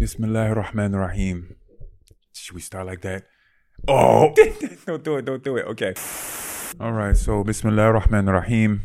[0.00, 1.56] Bismillah ar-Rahman ar-Rahim.
[2.32, 3.24] Should we start like that?
[3.86, 4.32] Oh,
[4.86, 5.66] don't do it, don't do it.
[5.66, 5.92] Okay.
[6.80, 8.80] All right, so Bismillah ar-Rahman ar-Rahim.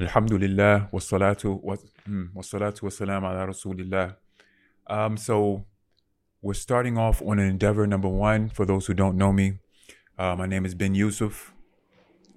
[0.00, 1.76] Alhamdulillah, wassalatu, wa-
[2.06, 4.16] hmm, wassalatu wassalam ala Rasulillah.
[4.86, 5.66] Um, so
[6.40, 8.48] we're starting off on an endeavor number one.
[8.48, 9.58] For those who don't know me,
[10.18, 11.52] uh, my name is Ben Yusef.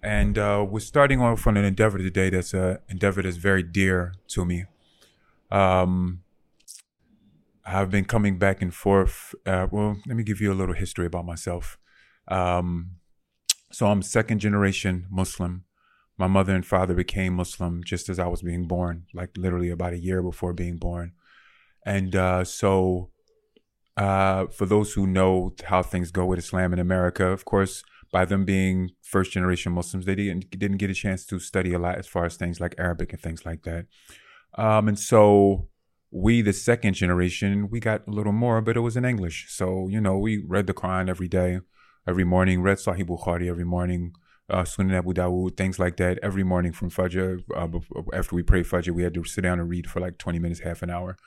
[0.03, 4.15] And uh, we're starting off on an endeavor today that's an endeavor that's very dear
[4.27, 4.65] to me.
[5.49, 6.23] Um,
[7.65, 9.33] I've been coming back and forth.
[9.45, 11.77] Uh, well, let me give you a little history about myself.
[12.27, 12.91] Um,
[13.71, 15.65] so I'm second generation Muslim.
[16.17, 19.93] My mother and father became Muslim just as I was being born, like literally about
[19.93, 21.13] a year before being born.
[21.85, 23.09] And uh, so,
[23.97, 28.25] uh, for those who know how things go with Islam in America, of course, by
[28.25, 31.97] them being first generation Muslims, they didn't didn't get a chance to study a lot
[31.97, 33.87] as far as things like Arabic and things like that.
[34.57, 35.67] Um, and so
[36.15, 39.47] we, the second generation, we got a little more, but it was in English.
[39.49, 41.59] So, you know, we read the Quran every day,
[42.07, 44.13] every morning, read Sahih Bukhari every morning,
[44.49, 47.43] uh, Sunan Abu Dawud, things like that every morning from Fajr.
[47.53, 47.79] Uh,
[48.13, 50.61] after we prayed Fajr, we had to sit down and read for like 20 minutes,
[50.61, 51.17] half an hour.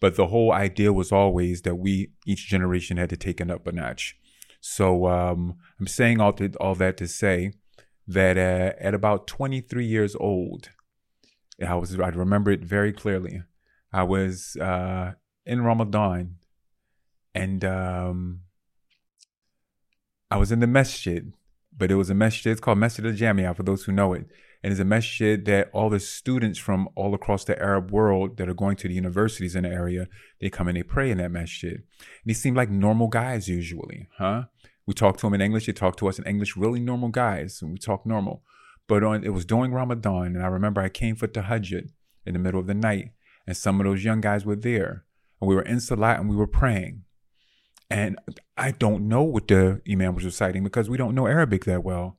[0.00, 3.68] But the whole idea was always that we, each generation had to take it up
[3.68, 4.16] a notch.
[4.60, 7.52] So um, I'm saying all, to, all that to say
[8.08, 10.70] that uh, at about 23 years old,
[11.64, 13.42] I was I remember it very clearly.
[13.92, 15.12] I was uh,
[15.44, 16.36] in Ramadan,
[17.34, 18.40] and um,
[20.30, 21.32] I was in the masjid,
[21.76, 22.52] but it was a masjid.
[22.52, 24.26] It's called Masjid al Jamia for those who know it,
[24.62, 28.48] and it's a masjid that all the students from all across the Arab world that
[28.48, 30.08] are going to the universities in the area
[30.40, 31.74] they come and they pray in that masjid.
[31.74, 34.44] And they seem like normal guys usually, huh?
[34.86, 35.66] We talk to them in English.
[35.66, 36.56] They talk to us in English.
[36.56, 38.42] Really normal guys, and we talk normal.
[38.88, 41.90] But on, it was during Ramadan, and I remember I came for tahajjud
[42.26, 43.10] in the middle of the night,
[43.46, 45.04] and some of those young guys were there,
[45.40, 47.04] and we were in salat and we were praying.
[47.90, 48.18] And
[48.56, 52.18] I don't know what the imam was reciting because we don't know Arabic that well.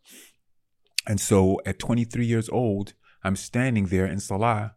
[1.07, 4.75] And so at 23 years old, I'm standing there in salah,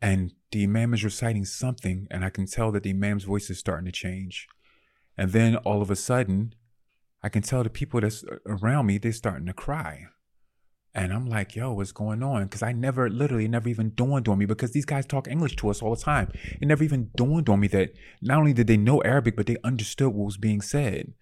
[0.00, 3.58] and the imam is reciting something, and I can tell that the imam's voice is
[3.58, 4.46] starting to change.
[5.18, 6.54] And then all of a sudden,
[7.22, 10.06] I can tell the people that's around me, they're starting to cry.
[10.96, 12.44] And I'm like, yo, what's going on?
[12.44, 15.68] Because I never, literally, never even dawned on me because these guys talk English to
[15.68, 16.32] us all the time.
[16.58, 17.92] It never even dawned on me that
[18.22, 21.12] not only did they know Arabic, but they understood what was being said.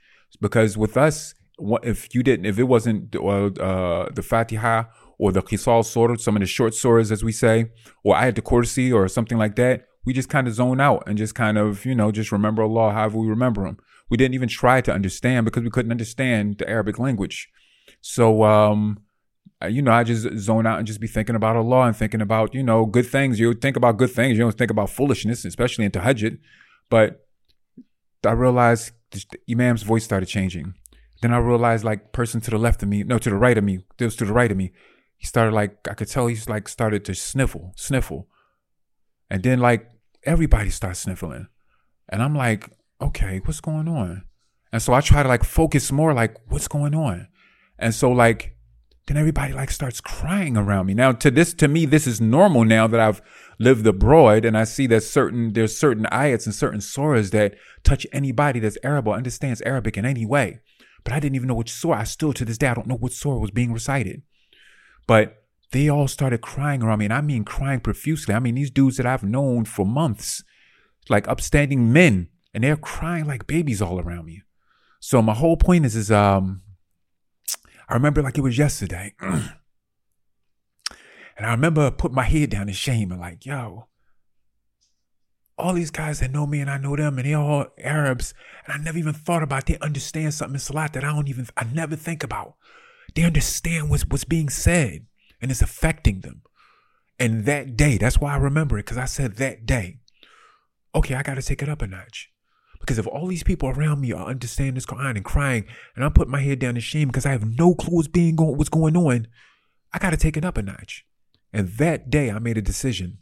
[0.40, 4.84] Because with us, what if you didn't, if it wasn't uh, uh, the Fatiha
[5.18, 7.72] or the Qisal Surah, some of the short surahs, as we say,
[8.04, 11.34] or Ayat al-Kursi or something like that, we just kind of zone out and just
[11.34, 13.78] kind of, you know, just remember Allah however we remember Him.
[14.08, 17.48] We didn't even try to understand because we couldn't understand the Arabic language.
[18.00, 19.00] So, um,
[19.64, 22.20] Uh, you know, I just zone out and just be thinking about Allah and thinking
[22.20, 23.40] about, you know, good things.
[23.40, 24.36] You think about good things.
[24.36, 26.38] You don't think about foolishness, especially in tahajjud.
[26.90, 27.26] But
[28.26, 30.74] I realized the Imam's voice started changing.
[31.22, 33.64] Then I realized, like, person to the left of me, no, to the right of
[33.64, 34.72] me, this was to the right of me.
[35.16, 38.28] He started like, I could tell he's like started to sniffle, sniffle.
[39.30, 39.88] And then like
[40.24, 41.48] everybody starts sniffling.
[42.10, 42.70] And I'm like,
[43.00, 44.24] okay, what's going on?
[44.72, 47.28] And so I try to like focus more, like, what's going on?
[47.78, 48.53] And so like
[49.06, 50.94] then everybody like starts crying around me.
[50.94, 53.20] Now to this to me, this is normal now that I've
[53.58, 58.06] lived abroad and I see that certain there's certain ayats and certain surahs that touch
[58.12, 60.60] anybody that's Arab or understands Arabic in any way.
[61.04, 62.00] But I didn't even know which surah.
[62.00, 64.22] I still to this day I don't know what surah was being recited.
[65.06, 68.34] But they all started crying around me, and I mean crying profusely.
[68.34, 70.42] I mean these dudes that I've known for months,
[71.08, 74.42] like upstanding men, and they're crying like babies all around me.
[75.00, 76.62] So my whole point is is um
[77.88, 79.14] I remember like it was yesterday.
[79.20, 79.46] and
[81.38, 83.88] I remember putting my head down in shame and like, yo,
[85.56, 88.34] all these guys that know me and I know them and they're all Arabs,
[88.66, 91.46] and I never even thought about they understand something in Salat that I don't even
[91.56, 92.56] I never think about.
[93.14, 95.06] They understand what's what's being said
[95.40, 96.42] and it's affecting them.
[97.18, 100.00] And that day, that's why I remember it, because I said that day,
[100.94, 102.30] okay, I gotta take it up a notch.
[102.84, 105.64] Because if all these people around me are understanding this Quran and crying,
[105.96, 108.36] and I'm putting my head down in shame because I have no clue what's being
[108.36, 109.26] going, what's going on,
[109.94, 111.06] I got to take it up a notch.
[111.50, 113.18] And that day, I made a decision.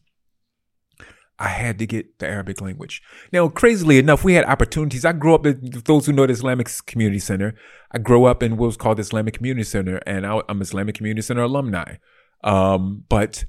[1.38, 3.02] I had to get the Arabic language.
[3.32, 5.04] Now, crazily enough, we had opportunities.
[5.04, 7.54] I grew up, in, those who know the Islamic Community Center,
[7.92, 10.96] I grew up in what was called the Islamic Community Center, and I, am Islamic
[10.96, 11.96] Community Center alumni.
[12.42, 13.44] Um, but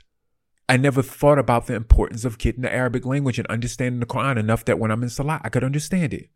[0.69, 4.38] I never thought about the importance of getting the Arabic language and understanding the Quran
[4.38, 6.30] enough that when I'm in Salah, I could understand it.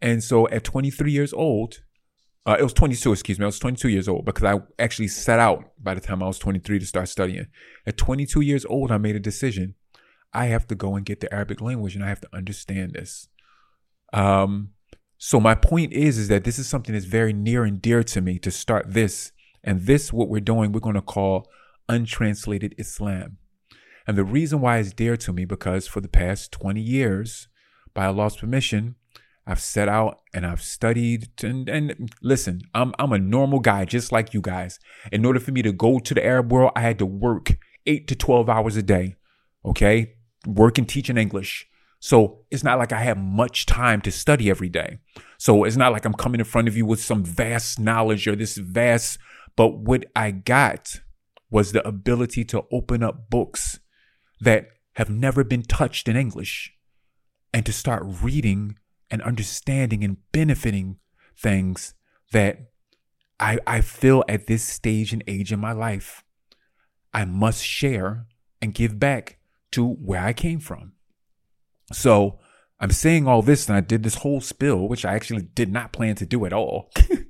[0.00, 1.82] And so at 23 years old,
[2.46, 5.40] uh, it was 22, excuse me, I was 22 years old because I actually set
[5.40, 7.46] out by the time I was 23 to start studying.
[7.86, 9.74] At 22 years old, I made a decision.
[10.32, 13.28] I have to go and get the Arabic language and I have to understand this.
[14.12, 14.70] Um,
[15.18, 18.20] so my point is, is that this is something that's very near and dear to
[18.20, 19.32] me to start this.
[19.64, 21.48] And this, what we're doing, we're going to call
[21.88, 23.38] untranslated Islam.
[24.06, 27.48] And the reason why it's dear to me, because for the past 20 years,
[27.92, 28.94] by Allah's permission,
[29.46, 34.10] I've set out and I've studied and, and listen, I'm I'm a normal guy just
[34.10, 34.80] like you guys.
[35.12, 37.56] In order for me to go to the Arab world, I had to work
[37.86, 39.16] eight to twelve hours a day.
[39.64, 40.14] Okay?
[40.46, 41.68] Work and teach in English.
[42.00, 44.98] So it's not like I have much time to study every day.
[45.38, 48.36] So it's not like I'm coming in front of you with some vast knowledge or
[48.36, 49.18] this vast,
[49.56, 51.00] but what I got
[51.50, 53.78] was the ability to open up books
[54.40, 56.72] that have never been touched in English
[57.52, 58.78] and to start reading
[59.10, 60.98] and understanding and benefiting
[61.36, 61.94] things
[62.32, 62.70] that
[63.38, 66.24] I, I feel at this stage and age in my life,
[67.12, 68.26] I must share
[68.60, 69.38] and give back
[69.72, 70.92] to where I came from.
[71.92, 72.38] So
[72.80, 75.92] I'm saying all this, and I did this whole spill, which I actually did not
[75.92, 76.90] plan to do at all.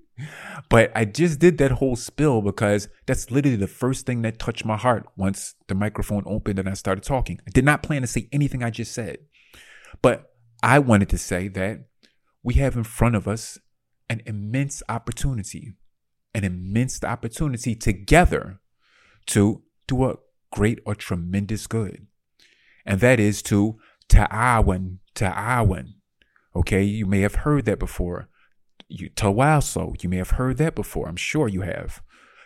[0.68, 4.64] but I just did that whole spill because that's literally the first thing that touched
[4.64, 7.40] my heart once the microphone opened and I started talking.
[7.46, 9.18] I did not plan to say anything I just said.
[10.02, 10.32] But
[10.62, 11.86] I wanted to say that
[12.42, 13.58] we have in front of us
[14.08, 15.74] an immense opportunity,
[16.34, 18.60] an immense opportunity together
[19.26, 20.16] to do a
[20.50, 22.06] great or tremendous good.
[22.84, 23.78] And that is to
[24.08, 25.94] ta'awan, ta'awan.
[26.54, 28.28] Okay, you may have heard that before.
[28.87, 31.07] You, tawaso, you may have heard that before.
[31.07, 32.01] I'm sure you have.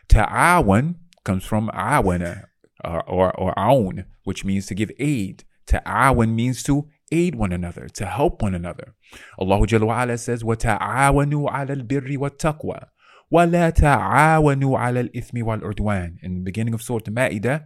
[0.07, 2.45] Ta'awan comes from awana
[2.83, 5.43] or, or, or aun, which means to give aid.
[5.65, 8.93] Ta'awan means to aid one another, to help one another.
[9.39, 12.85] Allah Jalla wa says, وَتَعَاوَنُوا عَلَى الْبِرِّ وَالتَّقْوَى
[13.33, 17.65] وَلَا تَعَاوَنُوا عَلَى الْإِثْمِ وَالْعُدْوَانِ In the beginning of Surah Al-Ma'idah,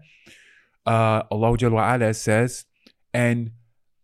[0.85, 2.65] uh, Allah Jalla wa says,
[3.13, 3.51] and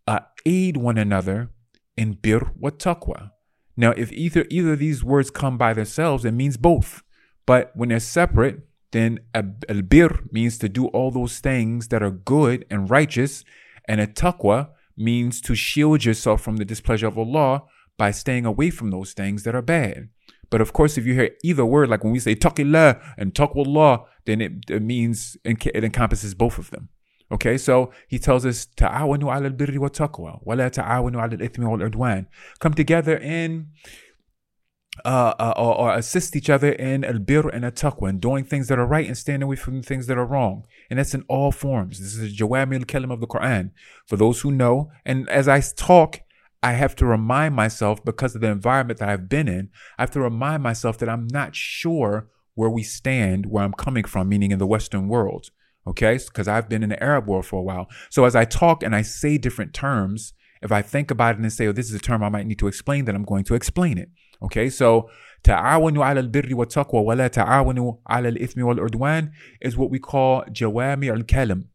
[0.06, 1.50] uh, aid one another
[1.96, 3.30] in bir wa taqwa.
[3.77, 7.03] now, if either either of these words come by themselves, it means both.
[7.45, 12.11] But when they're separate, then al bir means to do all those things that are
[12.11, 13.43] good and righteous,
[13.87, 17.63] and a taqwa means to shield yourself from the displeasure of Allah
[17.97, 20.09] by staying away from those things that are bad.
[20.49, 24.05] But of course, if you hear either word, like when we say taqillah and taqwallah,
[24.25, 26.89] then it, it means it encompasses both of them.
[27.31, 29.47] Okay, so he tells us wa la ta'awanu ala
[31.23, 32.25] al-ithmi wal udwan.
[32.59, 33.67] Come together and
[35.05, 38.85] uh, uh, or, or, assist each other in al-bir and al-taqwa doing things that are
[38.85, 40.65] right and staying away from things that are wrong.
[40.89, 41.99] And that's in all forms.
[41.99, 43.71] This is jawami al-kalim of the Quran.
[44.05, 46.19] For those who know, and as I talk,
[46.61, 50.11] I have to remind myself because of the environment that I've been in, I have
[50.11, 54.51] to remind myself that I'm not sure where we stand, where I'm coming from, meaning
[54.51, 55.49] in the Western world
[55.87, 56.17] okay?
[56.17, 57.87] Because I've been in the Arab world for a while.
[58.09, 61.51] So as I talk and I say different terms, if I think about it and
[61.51, 63.55] say, oh, this is a term I might need to explain, then I'm going to
[63.55, 64.09] explain it.
[64.43, 65.09] Okay, so
[65.43, 69.29] ta'awanu ala al-birri wa taqwa wa la ta'awanu ala al-ithmi wal
[69.61, 71.65] is what we call jawami al-kalam.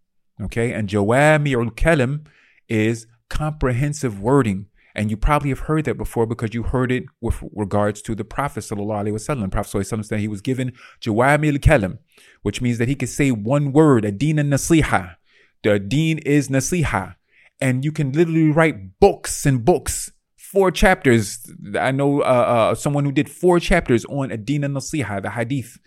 [0.42, 2.26] Okay, and jawami al-kalam
[2.68, 7.44] is comprehensive wording and you probably have heard that before because you heard it with
[7.54, 9.52] regards to the Prophet sallallahu alaihi wasallam.
[9.52, 10.72] Prophet sallallahu said he was given
[11.02, 11.98] jawami al-kalam,
[12.42, 15.16] which means that he could say one word, adin and nasiha.
[15.62, 17.16] The deen is nasiha.
[17.60, 21.44] And you can literally write books and books, four chapters.
[21.78, 25.78] I know uh, uh, someone who did four chapters on adin and nasiha, the hadith,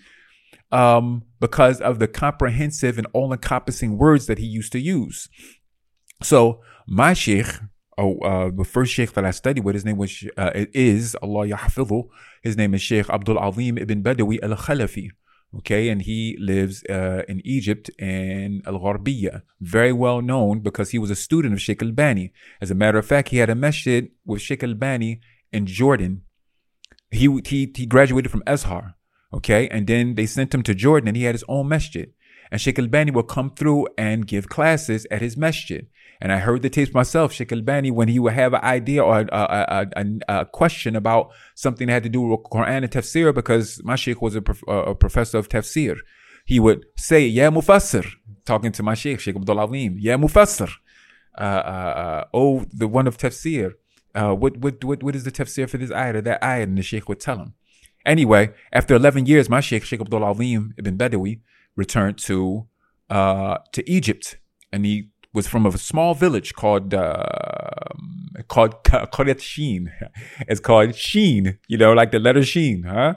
[0.71, 5.27] um, because of the comprehensive and all-encompassing words that he used to use.
[6.21, 7.47] So my sheikh,
[7.99, 11.43] oh, uh, the first sheikh that I studied with, his name was, uh, is, Allah
[11.53, 12.07] yahfidhu,
[12.41, 15.09] his name is Sheikh Abdul Azim ibn Badawi al Khalafi.
[15.57, 20.99] Okay, and he lives uh, in Egypt in Al Gharbiya, very well known because he
[20.99, 22.31] was a student of Sheikh Al Bani.
[22.61, 26.21] As a matter of fact, he had a masjid with Sheikh Al Bani in Jordan.
[27.09, 28.93] He, he, he graduated from Azhar,
[29.33, 32.13] okay, and then they sent him to Jordan and he had his own masjid.
[32.51, 35.87] And Sheikh Al Bani would come through and give classes at his masjid.
[36.21, 39.19] And I heard the tapes myself, Sheikh Albani, when he would have an idea or
[39.19, 43.33] a, a, a, a, question about something that had to do with Quran and tafsir,
[43.33, 45.97] because my Sheikh was a, prof, a professor of tafsir.
[46.45, 48.05] He would say, Ya Mufassir,
[48.45, 50.69] talking to my Sheikh, Sheikh Abdul Azim, Ya Mufassir,
[51.37, 53.73] uh, uh, uh, oh, the one of tafsir.
[54.13, 56.63] Uh, what, what, what, what is the tafsir for this ayat or that ayat?
[56.63, 57.53] And the Sheikh would tell him.
[58.05, 61.39] Anyway, after 11 years, my Sheikh, Sheikh Abdul Azim ibn Badawi,
[61.83, 62.67] returned to,
[63.09, 64.37] uh, to Egypt.
[64.71, 64.95] And he
[65.33, 67.23] was from a small village called uh,
[68.53, 69.83] called Qaryat Sheen.
[70.49, 73.15] It's called Sheen, you know, like the letter Sheen, huh?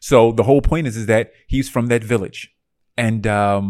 [0.00, 2.40] So the whole point is is that he's from that village,
[2.96, 3.66] and um,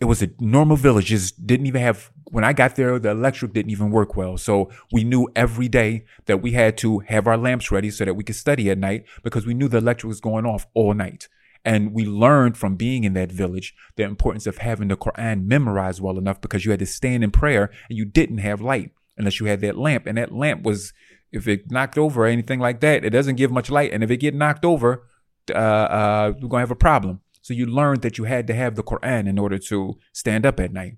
[0.00, 3.52] it was a normal village, just didn't even have, when I got there, the electric
[3.52, 4.38] didn't even work well.
[4.38, 8.14] So we knew every day that we had to have our lamps ready so that
[8.14, 11.28] we could study at night because we knew the electric was going off all night.
[11.64, 16.00] And we learned from being in that village the importance of having the Quran memorized
[16.00, 19.40] well enough because you had to stand in prayer and you didn't have light unless
[19.40, 20.06] you had that lamp.
[20.06, 20.92] And that lamp was,
[21.32, 23.92] if it knocked over or anything like that, it doesn't give much light.
[23.92, 25.06] And if it get knocked over,
[25.50, 27.20] uh, uh, we're gonna have a problem.
[27.42, 30.60] So you learned that you had to have the Quran in order to stand up
[30.60, 30.96] at night.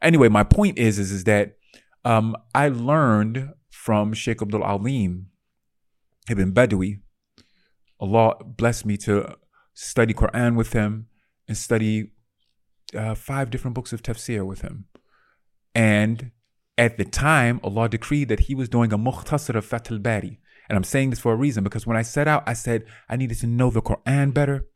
[0.00, 1.56] Anyway, my point is, is, is that
[2.04, 5.26] um, I learned from Sheikh Abdul Alim
[6.30, 7.00] Ibn Badawi.
[8.00, 9.34] Allah blessed me to
[9.80, 11.06] study Quran with him
[11.46, 12.10] and study
[12.96, 14.86] uh, five different books of tafsir with him.
[15.72, 16.32] And
[16.76, 20.40] at the time, Allah decreed that he was doing a mukhtasar of Fath al-Bari.
[20.68, 23.14] And I'm saying this for a reason because when I set out, I said I
[23.16, 24.66] needed to know the Quran better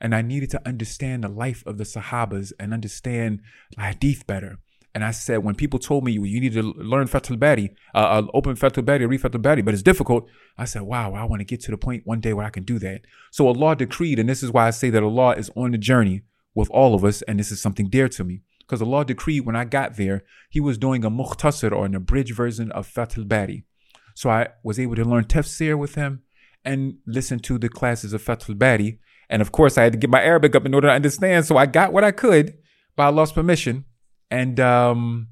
[0.00, 3.42] and I needed to understand the life of the Sahabas and understand
[3.78, 4.58] Hadith better.
[4.96, 8.22] And I said, when people told me you need to learn Fath al-Bari, uh, uh,
[8.32, 10.26] open Fath al-Bari, read Fath al-Bari, but it's difficult.
[10.56, 12.62] I said, wow, I want to get to the point one day where I can
[12.62, 13.02] do that.
[13.30, 16.22] So Allah decreed, and this is why I say that Allah is on the journey
[16.54, 18.40] with all of us, and this is something dear to me.
[18.60, 22.34] Because Allah decreed when I got there, He was doing a mukhtasar or an abridged
[22.34, 23.66] version of Fath al-Bari.
[24.14, 26.22] So I was able to learn tafsir with him
[26.64, 28.98] and listen to the classes of Fath al-Bari.
[29.28, 31.44] And of course, I had to get my Arabic up in order to understand.
[31.44, 32.54] So I got what I could
[32.96, 33.84] by Allah's permission.
[34.30, 35.28] And um,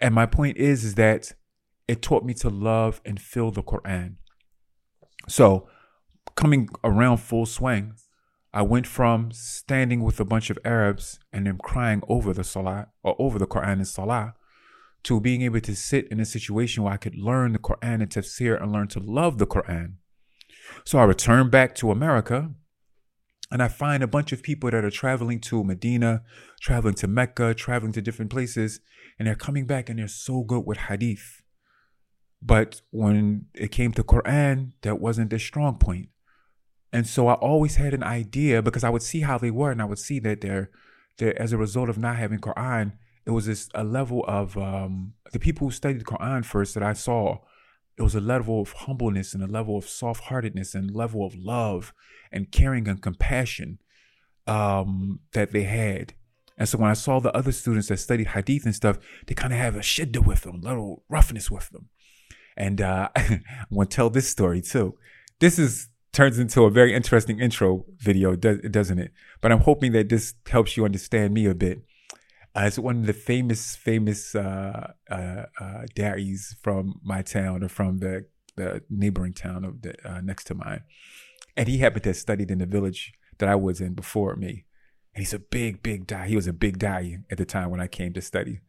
[0.00, 1.32] and my point is is that
[1.86, 4.16] it taught me to love and feel the Quran.
[5.28, 5.68] So
[6.34, 7.94] coming around full swing,
[8.52, 12.88] I went from standing with a bunch of Arabs and them crying over the Salah
[13.02, 14.34] or over the Quran and Salah
[15.04, 18.10] to being able to sit in a situation where I could learn the Quran and
[18.10, 19.94] tafsir and learn to love the Quran.
[20.84, 22.52] So I returned back to America
[23.50, 26.22] and I find a bunch of people that are traveling to Medina,
[26.60, 28.80] traveling to Mecca, traveling to different places,
[29.18, 31.42] and they're coming back and they're so good with hadith.
[32.42, 36.10] But when it came to Quran, that wasn't their strong point.
[36.92, 39.82] And so I always had an idea because I would see how they were and
[39.82, 40.70] I would see that they're,
[41.18, 42.92] they're as a result of not having Quran,
[43.26, 46.94] it was this a level of um, the people who studied Quran first that I
[46.94, 47.38] saw.
[47.98, 51.34] It was a level of humbleness and a level of soft heartedness and level of
[51.34, 51.92] love
[52.30, 53.78] and caring and compassion
[54.46, 56.14] um, that they had.
[56.56, 59.52] And so when I saw the other students that studied hadith and stuff, they kind
[59.52, 61.88] of have a shidda with them, little roughness with them.
[62.56, 63.40] And uh, I
[63.70, 64.96] want to tell this story too.
[65.40, 69.12] This is turns into a very interesting intro video, doesn't it?
[69.40, 71.80] But I'm hoping that this helps you understand me a bit.
[72.56, 77.68] Uh, it's one of the famous, famous uh, uh, uh, dairies from my town or
[77.68, 78.24] from the,
[78.56, 80.82] the neighboring town of the uh, next to mine
[81.58, 84.64] and he happened to have studied in the village that I was in before me.
[85.12, 86.28] And he's a big, big guy.
[86.28, 88.60] He was a big guy at the time when I came to study.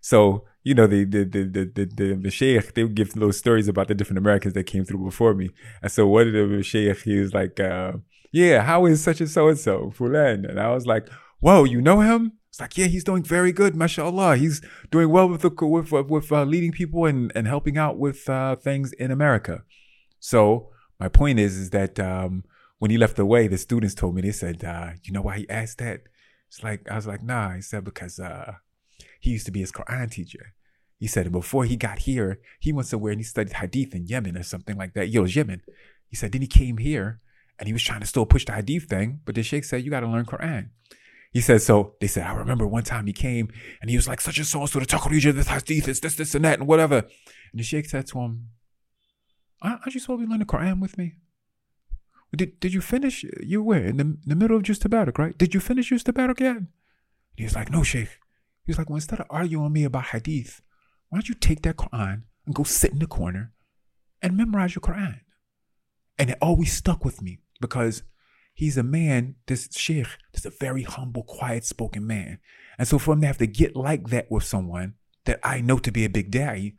[0.00, 3.88] So, you know, the the the the the, the, they would give little stories about
[3.88, 5.50] the different Americans that came through before me.
[5.82, 7.92] And so one of the sheikh, he was like, uh,
[8.32, 10.48] yeah, how is such and so and so, Fulan?
[10.48, 11.06] And I was like,
[11.40, 12.32] whoa, you know him?
[12.50, 14.36] It's like, yeah, he's doing very good, mashallah.
[14.36, 18.28] He's doing well with the, with with uh, leading people and and helping out with
[18.28, 19.64] uh, things in America.
[20.20, 22.44] So my point is, is that um,
[22.78, 25.50] when he left away, the students told me they said, uh, "You know why he
[25.50, 26.00] asked that?"
[26.48, 28.54] It's like I was like, "Nah." He said because uh,
[29.20, 30.54] he used to be his Quran teacher.
[30.98, 34.36] He said before he got here, he went somewhere and he studied Hadith in Yemen
[34.36, 35.08] or something like that.
[35.08, 35.62] Yo, Yemen.
[36.08, 37.20] He said then he came here
[37.58, 39.90] and he was trying to still push the Hadith thing, but the Sheikh said you
[39.90, 40.70] got to learn Quran.
[41.30, 41.94] He said so.
[42.00, 44.60] They said I remember one time he came and he was like such and so
[44.60, 46.98] and so the Taqrija, this Hadith, this this this and that and whatever.
[46.98, 48.48] And the Sheikh said to him,
[49.60, 51.16] Aren't you supposed to be learning Quran with me?
[52.34, 53.24] Did did you finish?
[53.24, 55.36] Uh, you were in the, in the middle of Juz Tabarak, right?
[55.36, 56.58] Did you finish Juz Tabarak yet?
[57.36, 58.18] he was like, No, Sheikh.
[58.64, 60.60] He was like, Well, instead of arguing with me about Hadith,
[61.08, 63.52] why don't you take that Quran and go sit in the corner
[64.20, 65.20] and memorize your Quran?
[66.18, 68.02] And it always stuck with me because
[68.58, 72.40] he's a man, this Sheikh, is a very humble, quiet spoken man.
[72.76, 74.94] And so for him to have to get like that with someone
[75.26, 76.74] that I know to be a big daddy,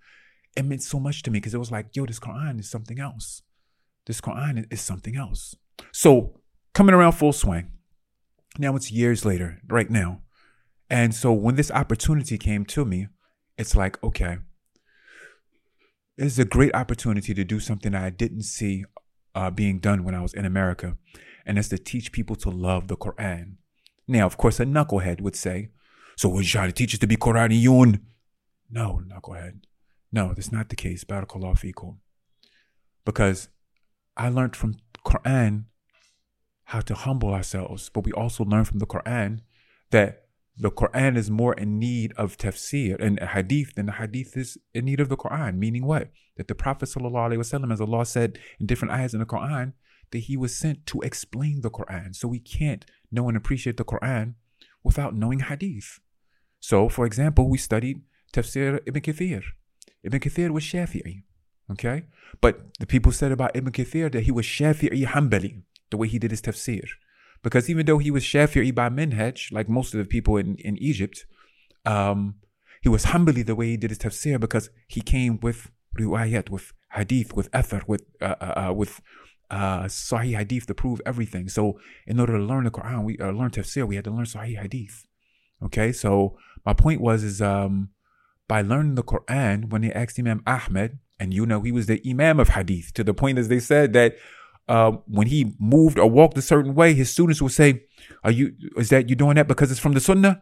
[0.57, 2.99] it meant so much to me because it was like, yo, this Quran is something
[2.99, 3.43] else.
[4.07, 5.55] This Quran is something else.
[5.93, 6.41] So
[6.73, 7.71] coming around full swing.
[8.57, 10.23] Now it's years later, right now.
[10.89, 13.07] And so when this opportunity came to me,
[13.57, 14.39] it's like, okay,
[16.17, 18.83] this is a great opportunity to do something I didn't see
[19.33, 20.97] uh, being done when I was in America.
[21.49, 23.55] And that's to teach people to love the Quran.
[24.07, 25.69] Now, of course, a knucklehead would say,
[26.15, 28.01] so you trying to teach us to be Quraniyun?
[28.69, 29.61] No, knucklehead.
[30.11, 31.03] No, that's not the case.
[31.03, 31.97] Barakallah fikum.
[33.03, 33.49] Because
[34.15, 35.63] I learned from Quran
[36.65, 39.39] how to humble ourselves, but we also learn from the Quran
[39.89, 44.55] that the Quran is more in need of tafsir and hadith than the hadith is
[44.75, 45.57] in need of the Quran.
[45.57, 46.11] Meaning what?
[46.37, 49.73] That the Prophet wasallam, as Allah said in different ayahs in the Quran,
[50.11, 52.15] that he was sent to explain the Quran.
[52.15, 54.35] So we can't know and appreciate the Quran
[54.83, 55.99] without knowing hadith.
[56.59, 58.01] So, for example, we studied
[58.33, 59.43] Tafsir Ibn Kathir.
[60.03, 61.23] Ibn Kathir was Shafi'i.
[61.71, 62.03] Okay?
[62.41, 66.19] But the people said about Ibn Kathir that he was Shafi'i Hanbali, the way he
[66.19, 66.87] did his tafsir.
[67.41, 70.77] Because even though he was Shafi'i by minhaj, like most of the people in, in
[70.77, 71.25] Egypt,
[71.85, 72.35] um,
[72.81, 76.73] he was Hanbali the way he did his tafsir because he came with riwayat, with
[76.93, 79.01] hadith, with athar, with, uh, uh, uh, with
[79.49, 81.49] uh, Sahih Hadith to prove everything.
[81.49, 84.25] So in order to learn the Quran, we uh, learn tafsir, we had to learn
[84.25, 85.05] Sahih Hadith.
[85.63, 87.89] Okay, so my point was is um,
[88.47, 92.01] by learning the Quran, when they asked Imam Ahmed, and you know he was the
[92.07, 94.15] Imam of Hadith, to the point as they said that
[94.69, 97.83] uh, when he moved or walked a certain way, his students would say,
[98.23, 98.53] "Are you?
[98.77, 100.41] Is that you doing that because it's from the Sunnah?"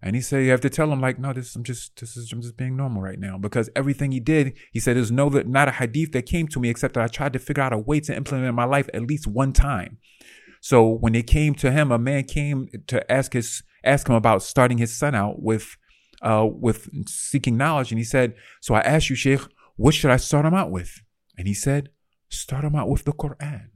[0.00, 2.32] And he said, "You have to tell him like, no, this I'm just this is
[2.32, 5.68] I'm just being normal right now because everything he did, he said, there's no not
[5.68, 8.00] a hadith that came to me except that I tried to figure out a way
[8.00, 9.98] to implement in my life at least one time."
[10.60, 14.42] So when it came to him, a man came to ask his ask him about
[14.42, 15.76] starting his son out with
[16.22, 19.40] uh, with seeking knowledge, and he said, "So I asked you, Sheikh,
[19.76, 21.00] what should I start him out with?"
[21.36, 21.90] And he said,
[22.28, 23.68] Start him out with the Quran.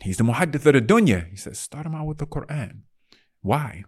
[0.00, 1.30] He's the muhaddith of the dunya.
[1.30, 2.80] He says, start him out with the Quran.
[3.40, 3.84] Why?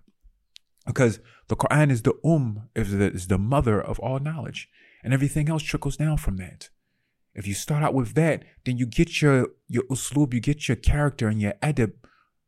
[0.86, 4.68] Because the Quran is the um, is the, mother of all knowledge,
[5.02, 6.68] and everything else trickles down from that.
[7.34, 10.76] If you start out with that, then you get your your uslub, you get your
[10.76, 11.92] character and your adab,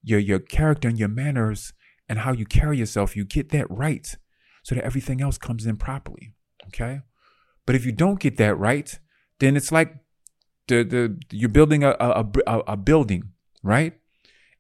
[0.03, 1.73] your your character and your manners
[2.09, 3.17] and how you carry yourself.
[3.17, 4.15] You get that right,
[4.63, 6.35] so that everything else comes in properly.
[6.69, 7.01] Okay,
[7.65, 8.99] but if you don't get that right,
[9.41, 9.97] then it's like
[10.69, 13.31] the, the you're building a, a, a, a building,
[13.63, 13.99] right?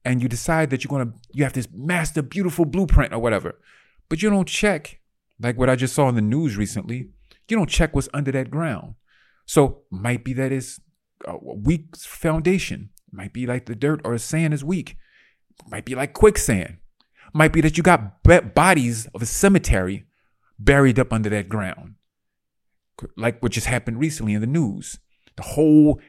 [0.06, 3.58] And you decide that you're gonna you have this master beautiful blueprint or whatever,
[4.08, 5.00] but you don't check
[5.40, 7.10] like what I just saw in the news recently.
[7.48, 8.94] You don't check what's under that ground.
[9.46, 10.80] So might be that it's
[11.26, 12.90] a weak foundation.
[13.10, 14.96] Might be like the dirt or the sand is weak.
[15.68, 16.78] Might be like quicksand.
[17.32, 18.22] Might be that you got
[18.54, 20.04] bodies of a cemetery
[20.58, 21.96] buried up under that ground,
[23.16, 24.98] like what just happened recently in the news
[25.36, 26.00] the whole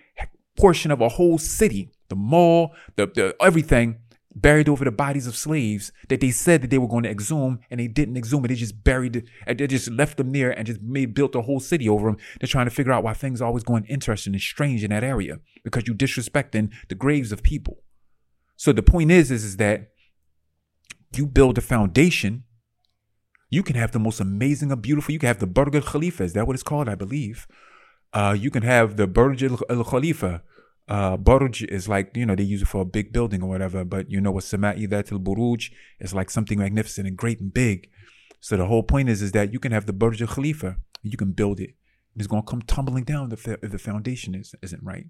[0.58, 4.00] portion of a whole city, the mall, the, the everything
[4.42, 7.60] buried over the bodies of slaves that they said that they were going to exhume
[7.72, 8.50] and they didn't exhume it.
[8.50, 9.58] They just buried it.
[9.58, 12.18] They just left them there and just made built a whole city over them.
[12.40, 15.04] They're trying to figure out why things are always going interesting and strange in that
[15.04, 17.78] area because you disrespecting the graves of people.
[18.56, 19.90] So the point is, is, is that
[21.16, 22.44] you build a foundation.
[23.50, 25.14] You can have the most amazing and beautiful.
[25.14, 26.24] You can have the Burj Al Khalifa.
[26.24, 26.90] Is that what it's called?
[26.90, 27.48] I believe.
[28.14, 30.44] Uh, you can have the Burj Al Khalifa.
[30.88, 33.84] Uh, Burj is like, you know, they use it for a big building or whatever,
[33.84, 37.54] but you know what Sama'i Dhat al Buruj is like something magnificent and great and
[37.54, 37.90] big.
[38.40, 41.18] So the whole point is, is that you can have the Burj Al Khalifa, you
[41.18, 41.72] can build it.
[42.16, 45.06] It's going to come tumbling down if the, if the foundation is, isn't right.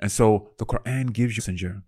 [0.00, 1.82] And so the Quran gives you a messenger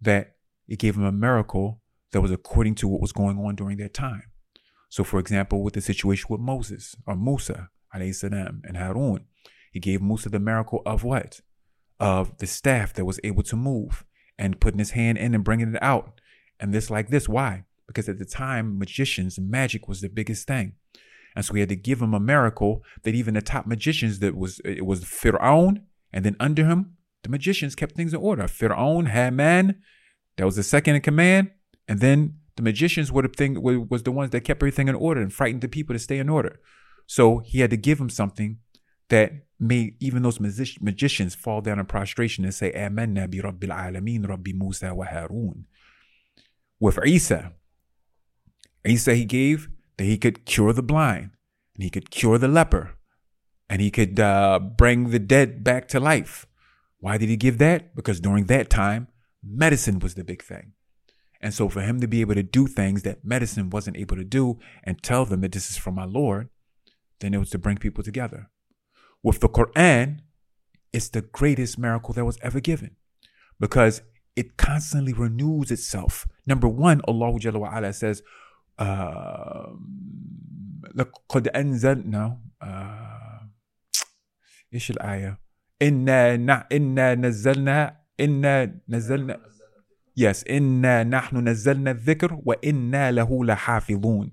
[0.00, 0.36] that
[0.68, 1.80] it gave him a miracle
[2.12, 4.24] that was according to what was going on during that time.
[4.88, 7.70] So, for example, with the situation with Moses or Musa,
[8.12, 9.26] salam, and Harun,
[9.72, 11.40] he gave Musa the miracle of what?
[11.98, 14.04] Of the staff that was able to move
[14.38, 16.20] and putting his hand in and bringing it out.
[16.60, 17.26] And this like this.
[17.28, 17.64] Why?
[17.86, 20.74] Because at the time, magicians magic was the biggest thing.
[21.34, 24.36] And so he had to give him a miracle that even the top magicians that
[24.36, 25.82] was it was Fir'aun,
[26.12, 28.44] and then under him, the magicians kept things in order.
[28.44, 29.76] Fir'aun, Haman,
[30.36, 31.50] that was the second in command,
[31.88, 35.20] and then the magicians were the thing was the ones that kept everything in order
[35.20, 36.58] and frightened the people to stay in order.
[37.06, 38.58] So he had to give him something
[39.08, 43.70] that made even those magic- magicians fall down in prostration and say, Amanna bi Rabbil
[43.70, 45.66] Alameen, Rabbi Musa wa Harun.
[46.78, 47.52] With Isa,
[48.84, 51.30] Isa he gave that he could cure the blind,
[51.74, 52.96] and he could cure the leper,
[53.68, 56.46] and he could uh, bring the dead back to life.
[56.98, 57.94] Why did he give that?
[57.94, 59.08] Because during that time,
[59.42, 60.72] medicine was the big thing.
[61.40, 64.24] And so for him to be able to do things that medicine wasn't able to
[64.24, 66.48] do and tell them that this is from my Lord,
[67.20, 68.50] then it was to bring people together
[69.23, 70.19] with the Quran,
[70.93, 72.95] it's the greatest miracle that was ever given
[73.59, 74.01] because
[74.35, 76.27] it constantly renews itself.
[76.47, 78.21] Number one, Allah Jalla wa ala says,
[80.95, 82.37] لقد أنزلنا
[84.73, 85.39] إيش الآية؟
[85.81, 89.39] إنا إنا نزلنا إنا نزلنا
[90.19, 94.31] Yes, إنا نحن نزلنا الذكر وإنا له لحافظون.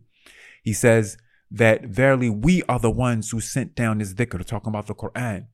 [0.64, 1.16] He says,
[1.53, 5.45] that verily we are the ones who sent down this dhikr, talking about the Quran.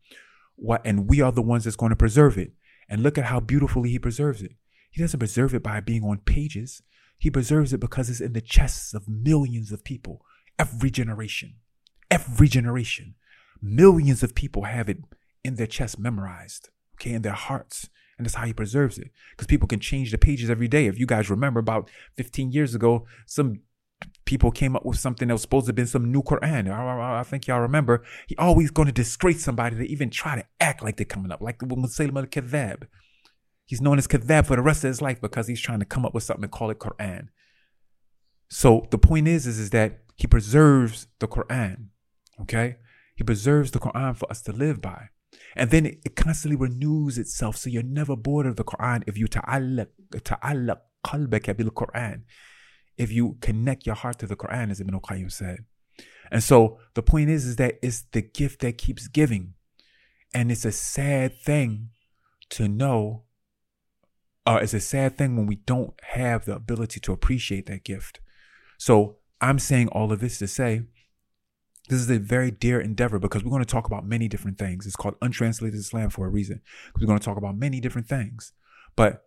[0.56, 2.54] What, and we are the ones that's going to preserve it.
[2.90, 4.54] And look at how beautifully he preserves it.
[4.90, 6.82] He doesn't preserve it by being on pages.
[7.18, 10.26] He preserves it because it's in the chests of millions of people,
[10.58, 11.56] every generation.
[12.10, 13.16] Every generation.
[13.62, 15.00] Millions of people have it
[15.44, 17.90] in their chest memorized, okay, in their hearts.
[18.18, 19.12] And that's how he preserves it.
[19.32, 20.88] Because people can change the pages every day.
[20.88, 23.62] If you guys remember about 15 years ago, some
[24.30, 26.70] people came up with something that was supposed to have been some new Quran.
[26.70, 28.04] I, I think y'all remember.
[28.28, 31.42] He always going to disgrace somebody to even try to act like they're coming up,
[31.42, 32.84] like Musaylim al-Kadhab.
[33.66, 36.06] He's known as Kadhab for the rest of his life because he's trying to come
[36.06, 37.30] up with something and call it Quran.
[38.50, 41.88] So the point is, is, is that he preserves the Quran.
[42.42, 42.76] Okay?
[43.16, 45.06] He preserves the Quran for us to live by.
[45.56, 47.58] And then it, it constantly renews itself.
[47.58, 52.22] So you're never bored of the Quran if you ta'allaq, ta'allaq qalbaka bil Quran.
[53.00, 55.66] If you connect your heart to the Quran, as Ibn al-Qayyim said.
[56.32, 59.54] And so the point is, is that it's the gift that keeps giving.
[60.34, 61.90] And it's a sad thing
[62.50, 63.24] to know,
[64.46, 68.20] or it's a sad thing when we don't have the ability to appreciate that gift.
[68.78, 70.84] So I'm saying all of this to say
[71.88, 74.86] this is a very dear endeavor because we're going to talk about many different things.
[74.86, 76.62] It's called Untranslated Islam for a reason.
[77.00, 78.54] We're going to talk about many different things.
[78.96, 79.24] But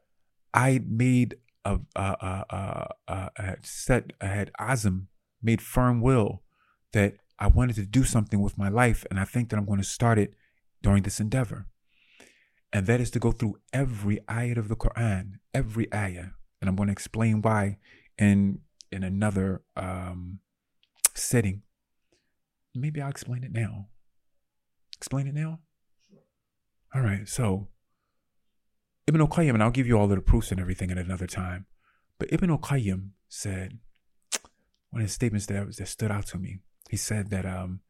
[0.55, 5.07] I made a, a, a, a, a set, I had azm,
[5.42, 6.42] made firm will
[6.92, 9.05] that I wanted to do something with my life.
[9.11, 10.35] And I think that I'm going to start it
[10.83, 11.66] during this endeavor.
[12.72, 16.31] And that is to go through every ayat of the Quran, every ayah.
[16.61, 17.79] And I'm going to explain why
[18.18, 20.38] in, in another um,
[21.14, 21.62] setting
[22.75, 23.88] maybe I'll explain it now.
[24.96, 25.61] Explain it now?
[26.94, 27.68] All right, so
[29.07, 31.67] Ibn al-Qayyim, and I'll give you all the proofs and everything at another time.
[32.19, 33.79] But Ibn al-Qayyim said,
[34.91, 37.81] one of his statements that, that stood out to me, he said that um,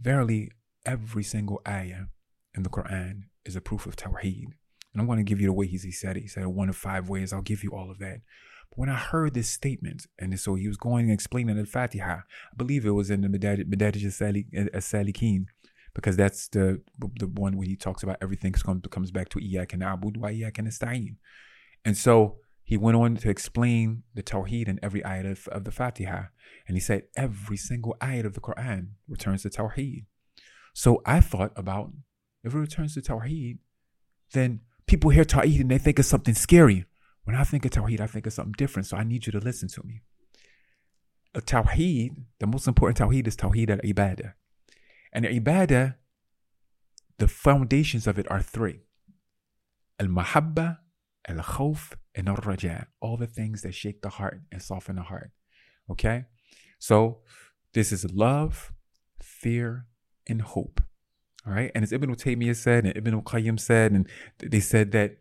[0.00, 0.50] verily
[0.86, 2.04] every single ayah
[2.54, 4.52] in the Quran is a proof of Tawheed.
[4.92, 6.22] And I'm going to give you the way he said it.
[6.22, 7.32] He said one of five ways.
[7.32, 8.20] I'll give you all of that.
[8.70, 12.12] But when I heard this statement, and so he was going and explaining the Fatiha,
[12.12, 14.04] I believe it was in the Madarij
[14.74, 15.46] as-Salikin,
[15.94, 20.16] because that's the the one where he talks about everything comes back to Iyaka na'bud
[20.16, 21.16] wa Iyaka nasta'in.
[21.84, 22.38] And so
[22.70, 26.26] he went on to explain the Tawheed in every ayat of, of the Fatiha.
[26.68, 30.04] And he said every single ayat of the Quran returns to Tawheed.
[30.72, 31.90] So I thought about
[32.44, 33.58] if it returns to Tawheed,
[34.32, 36.84] then people hear Tawheed and they think it's something scary.
[37.24, 38.86] When I think of Tawheed, I think of something different.
[38.86, 40.02] So I need you to listen to me.
[41.34, 44.34] A Tawheed, the most important Tawheed is Tawheed al Ibadah.
[45.12, 45.96] And Ibadah,
[47.18, 48.80] the foundations of it are three
[49.98, 50.78] Al Mahabba,
[51.28, 52.86] Al Khawf, and Al Raja.
[53.00, 55.30] All the things that shake the heart and soften the heart.
[55.90, 56.24] Okay?
[56.78, 57.18] So
[57.74, 58.72] this is love,
[59.22, 59.86] fear,
[60.26, 60.80] and hope.
[61.46, 61.70] All right.
[61.74, 65.16] And as Ibn Taymiyyah said, and Ibn Qayyim said, and they said that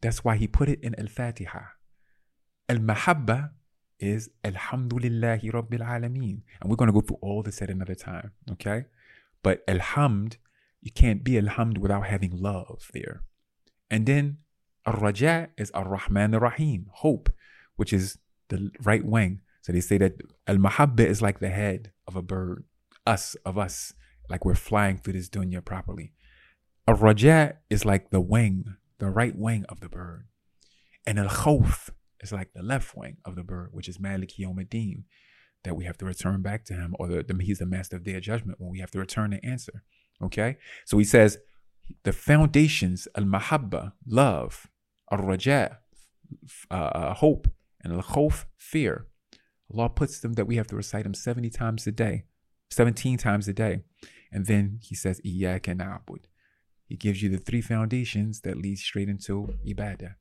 [0.00, 1.60] that's why he put it in Al Fatiha.
[2.68, 3.50] Al Mahabba
[3.98, 6.42] is Alhamdulillahi Rabbil Alameen.
[6.60, 8.32] And we're going to go through all this at another time.
[8.52, 8.86] Okay.
[9.42, 10.36] But Alhamd,
[10.80, 13.22] you can't be Alhamd without having love there.
[13.90, 14.38] And then
[14.86, 17.30] Ar Raja is Ar Rahman Ar Rahim, hope,
[17.76, 19.40] which is the right wing.
[19.60, 20.14] So they say that
[20.46, 22.64] Al Mahabba is like the head of a bird,
[23.06, 23.94] us, of us,
[24.28, 26.12] like we're flying through this dunya properly.
[26.88, 30.26] Ar Raja is like the wing the right wing of the bird.
[31.04, 35.02] And al khawf is like the left wing of the bird, which is Malik Yawmiddin,
[35.64, 38.04] that we have to return back to him, or the, the, he's the master of
[38.04, 39.82] their judgment when we have to return the answer.
[40.22, 40.56] Okay?
[40.84, 41.38] So he says
[42.04, 44.68] the foundations, al mahabba, love,
[45.10, 45.78] al raja,
[46.70, 47.48] uh, uh, hope,
[47.82, 49.06] and al khawf, fear.
[49.72, 52.24] Allah puts them that we have to recite them 70 times a day,
[52.70, 53.82] 17 times a day.
[54.30, 56.24] And then he says, Iyaka na'bud.
[56.86, 60.14] He gives you the three foundations that lead straight into ibadah.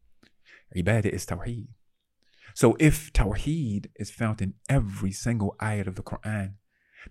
[0.75, 1.67] Ibadah is tawheed.
[2.53, 6.55] So if tawheed is found in every single ayat of the Quran,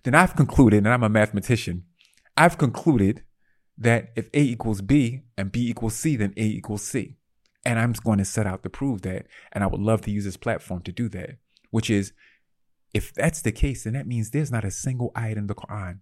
[0.03, 1.85] then I've concluded, and I'm a mathematician,
[2.37, 3.23] I've concluded
[3.77, 7.17] that if A equals B and B equals C, then A equals C.
[7.65, 9.27] And I'm going to set out to prove that.
[9.51, 11.37] And I would love to use this platform to do that,
[11.69, 12.13] which is
[12.93, 15.99] if that's the case, then that means there's not a single ayat in the Quran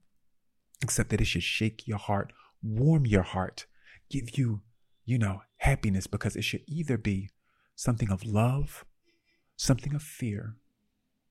[0.81, 3.65] except that it should shake your heart warm your heart,
[4.09, 4.61] give you,
[5.05, 7.29] you know, happiness because it should either be
[7.75, 8.85] something of love,
[9.59, 10.55] something of fear,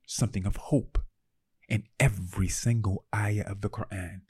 [0.07, 0.99] something of hope
[1.67, 4.21] in every single ayah of the Quran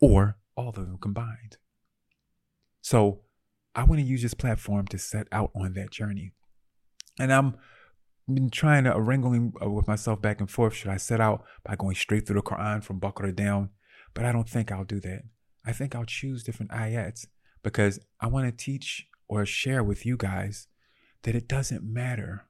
[0.00, 1.56] or all of them combined.
[2.82, 3.22] So
[3.74, 6.30] I want to use this platform to set out on that journey.
[7.18, 7.56] And I'm
[8.32, 10.74] been trying to wrangling uh, with myself back and forth.
[10.74, 13.70] Should I set out by going straight through the Quran from Baqarah down?
[14.14, 15.22] But I don't think I'll do that.
[15.66, 17.26] I think I'll choose different ayats
[17.64, 20.68] because I want to teach or share with you guys
[21.24, 22.46] that it doesn't matter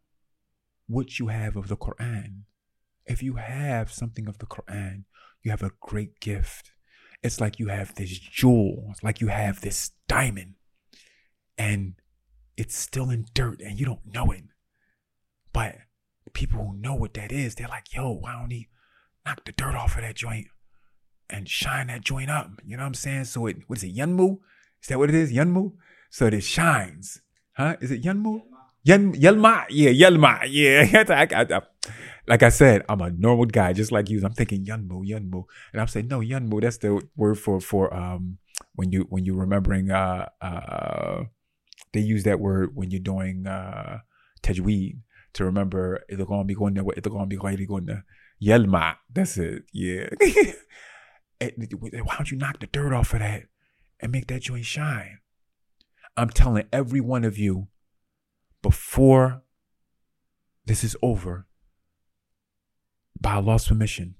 [0.92, 2.42] what you have of the Quran.
[3.06, 5.04] If you have something of the Quran,
[5.42, 6.72] you have a great gift.
[7.22, 10.54] It's like you have this jewel, it's like you have this diamond,
[11.56, 11.94] and
[12.56, 14.44] it's still in dirt and you don't know it.
[15.52, 15.76] But
[16.34, 18.68] people who know what that is, they're like, yo, why don't he
[19.24, 20.48] knock the dirt off of that joint
[21.30, 22.50] and shine that joint up?
[22.64, 23.24] You know what I'm saying?
[23.26, 24.38] So it, what is it, Yunmu?
[24.82, 25.72] Is that what it is, Yunmu?
[26.10, 27.22] So it shines.
[27.56, 27.76] Huh?
[27.80, 28.42] Is it Yunmu?
[28.84, 31.60] Yel Yelma, yeah, Yelma, yeah.
[32.28, 34.22] Like I said, I'm a normal guy, just like you.
[34.24, 36.60] I'm thinking Yunmu, Yunmu, and I'm saying no, Yunmu.
[36.62, 38.38] That's the word for for um
[38.76, 41.24] when you when you're remembering uh uh
[41.92, 43.98] they use that word when you're doing uh
[44.42, 44.98] tajweed
[45.32, 48.02] to remember it's gonna be going gonna be going.
[48.40, 50.08] Yelma, that's it, yeah.
[51.40, 53.44] Why don't you knock the dirt off of that
[53.98, 55.18] and make that joint shine?
[56.16, 57.68] I'm telling every one of you
[58.62, 59.42] before
[60.64, 61.46] this is over,
[63.20, 64.14] by Allah's permission,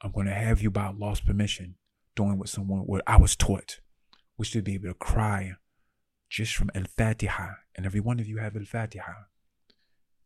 [0.00, 1.74] I'm going to have you by Allah's permission
[2.14, 3.80] doing what someone, what I was taught,
[4.36, 5.52] which to be able to cry
[6.28, 7.48] just from Al Fatiha.
[7.76, 9.12] And every one of you have Al Fatiha.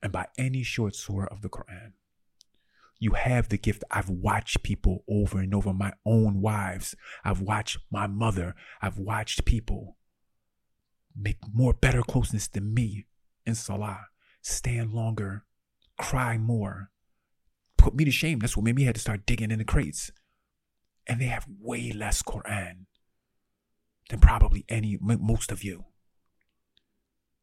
[0.02, 1.92] And by any short surah of the Quran.
[2.98, 3.82] You have the gift.
[3.90, 6.94] I've watched people over and over, my own wives.
[7.24, 8.54] I've watched my mother.
[8.80, 9.96] I've watched people
[11.16, 13.06] make more better closeness than me
[13.46, 14.06] in Salah,
[14.40, 15.44] stand longer,
[15.98, 16.90] cry more,
[17.76, 18.38] put me to shame.
[18.38, 20.10] That's what made me had to start digging in the crates.
[21.06, 22.86] And they have way less Quran
[24.08, 25.86] than probably any most of you.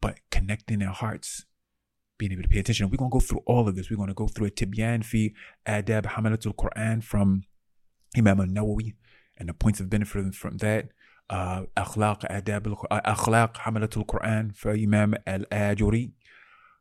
[0.01, 1.45] But connecting their hearts,
[2.19, 2.89] being able to pay attention.
[2.89, 3.89] We're gonna go through all of this.
[3.89, 5.33] We're gonna go through a Tibyan fi
[5.65, 7.43] Adab Hamalatul Quran from
[8.15, 8.93] Imam al-Nawawi
[9.37, 10.89] and the points of benefit from that.
[11.29, 16.11] Uh, Akhlaq Adab Akhlaq Hamalatul Quran for Imam al-Ajurri.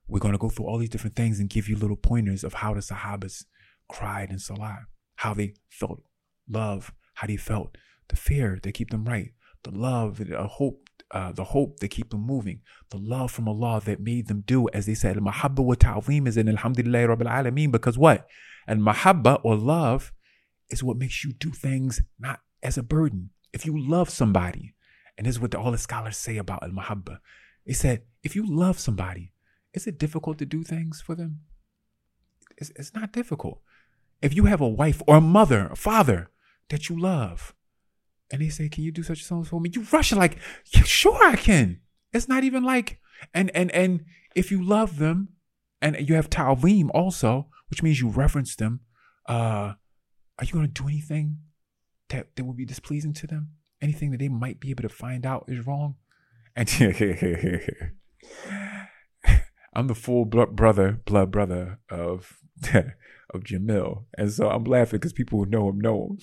[0.08, 2.54] We're going to go through all these different things and give you little pointers of
[2.54, 3.44] how the Sahabas
[3.90, 6.00] cried in Salah, how they felt
[6.48, 7.76] love, how they felt
[8.08, 9.32] the fear that keep them right,
[9.64, 13.82] the love, the hope, uh, the hope that keep them moving, the love from Allah
[13.84, 17.70] that made them do, as they said, al-mahabba wa ta'zim is in alhamdulillah rabbil alameen,
[17.70, 18.26] because what?
[18.66, 20.12] And mahabba or love
[20.70, 23.30] is what makes you do things not as a burden.
[23.58, 24.74] If you love somebody,
[25.16, 27.18] and this is what all the scholars say about al-mahabba,
[27.66, 29.32] they said, if you love somebody,
[29.74, 31.40] is it difficult to do things for them?
[32.56, 33.60] It's, it's not difficult.
[34.22, 36.30] If you have a wife or a mother, a father
[36.68, 37.52] that you love,
[38.30, 40.38] and they say, "Can you do such so for me?" You rush like,
[40.72, 41.80] yeah, "Sure, I can."
[42.12, 43.00] It's not even like,
[43.34, 44.04] and and and
[44.36, 45.30] if you love them,
[45.82, 48.80] and you have ta'zim also, which means you reverence them,
[49.26, 49.74] uh,
[50.38, 51.38] are you going to do anything
[52.10, 53.50] that that would be displeasing to them?
[53.80, 55.96] Anything that they might be able to find out is wrong?
[56.56, 56.68] And
[59.74, 62.38] I'm the full blood brother, blood brother of
[62.74, 66.18] of Jamil, and so I'm laughing because people who know him know him,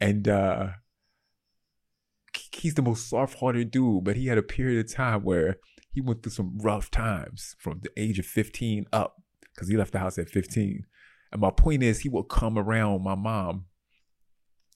[0.00, 0.68] and uh,
[2.52, 4.04] he's the most soft-hearted dude.
[4.04, 5.58] But he had a period of time where
[5.92, 9.22] he went through some rough times from the age of 15 up
[9.54, 10.84] because he left the house at 15.
[11.30, 13.66] And my point is, he would come around my mom,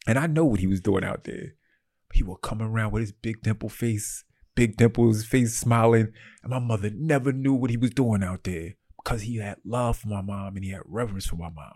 [0.07, 1.55] and I know what he was doing out there.
[2.13, 4.25] He would come around with his big dimple face
[4.57, 6.13] big dimples, face smiling.
[6.43, 9.99] And my mother never knew what he was doing out there because he had love
[9.99, 11.75] for my mom and he had reverence for my mom.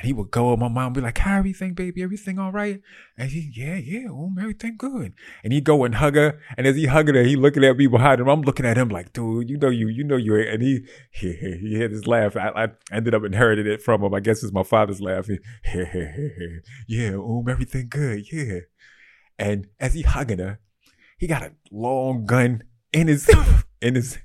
[0.00, 2.02] And he would go, and my mom would be like, How everything, baby?
[2.02, 2.80] Everything all right?
[3.18, 5.12] And he, yeah, yeah, um, everything good.
[5.44, 6.40] And he go and hug her.
[6.56, 8.28] And as he hugging her, he looking at me behind him.
[8.28, 10.36] I'm looking at him like, dude, you know you, you know you.
[10.36, 12.34] And he, he, he had this laugh.
[12.34, 14.14] I, I ended up inheriting it from him.
[14.14, 15.26] I guess it's my father's laugh.
[15.26, 15.38] He,
[16.88, 18.60] yeah, um, everything good, yeah.
[19.38, 20.60] And as he hugging her,
[21.18, 22.62] he got a long gun
[22.94, 23.26] in his
[23.80, 24.18] in his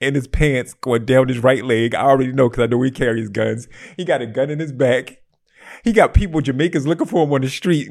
[0.00, 1.94] in his pants going down his right leg.
[1.94, 3.68] I already know because I know he carries guns.
[3.96, 5.22] He got a gun in his back.
[5.84, 7.88] He got people Jamaicans looking for him on the street.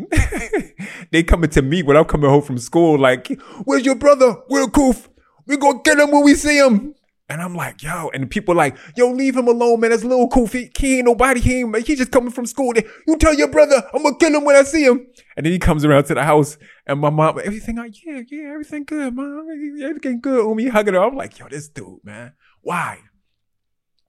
[1.12, 3.28] they coming to me when I'm coming home from school, like,
[3.64, 5.08] "Where's your brother, Will Coof?
[5.46, 6.96] We gonna get him when we see him."
[7.30, 9.90] And I'm like, yo, and people like, yo, leave him alone, man.
[9.90, 10.76] That's little Kofi.
[10.78, 11.42] He ain't nobody.
[11.42, 12.74] He ain't, he just coming from school.
[13.06, 15.06] You tell your brother, I'm gonna kill him when I see him.
[15.38, 18.50] And then he comes around to the house, and my mom, everything like, yeah, yeah,
[18.54, 19.48] everything good, mom.
[19.84, 20.44] Everything good.
[20.44, 21.04] Umi hugging her.
[21.04, 22.34] I'm like, yo, this dude, man.
[22.62, 23.02] Why?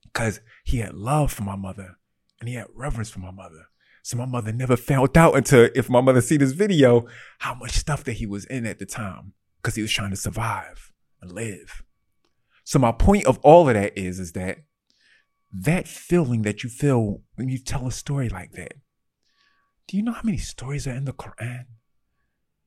[0.04, 1.98] Because he had love for my mother,
[2.40, 3.66] and he had reverence for my mother.
[4.02, 7.06] So my mother never found out until if my mother see this video,
[7.40, 10.16] how much stuff that he was in at the time, because he was trying to
[10.16, 11.82] survive and live.
[12.64, 14.60] So my point of all of that is, is that
[15.52, 18.72] that feeling that you feel when you tell a story like that.
[19.88, 21.64] Do you know how many stories are in the Quran?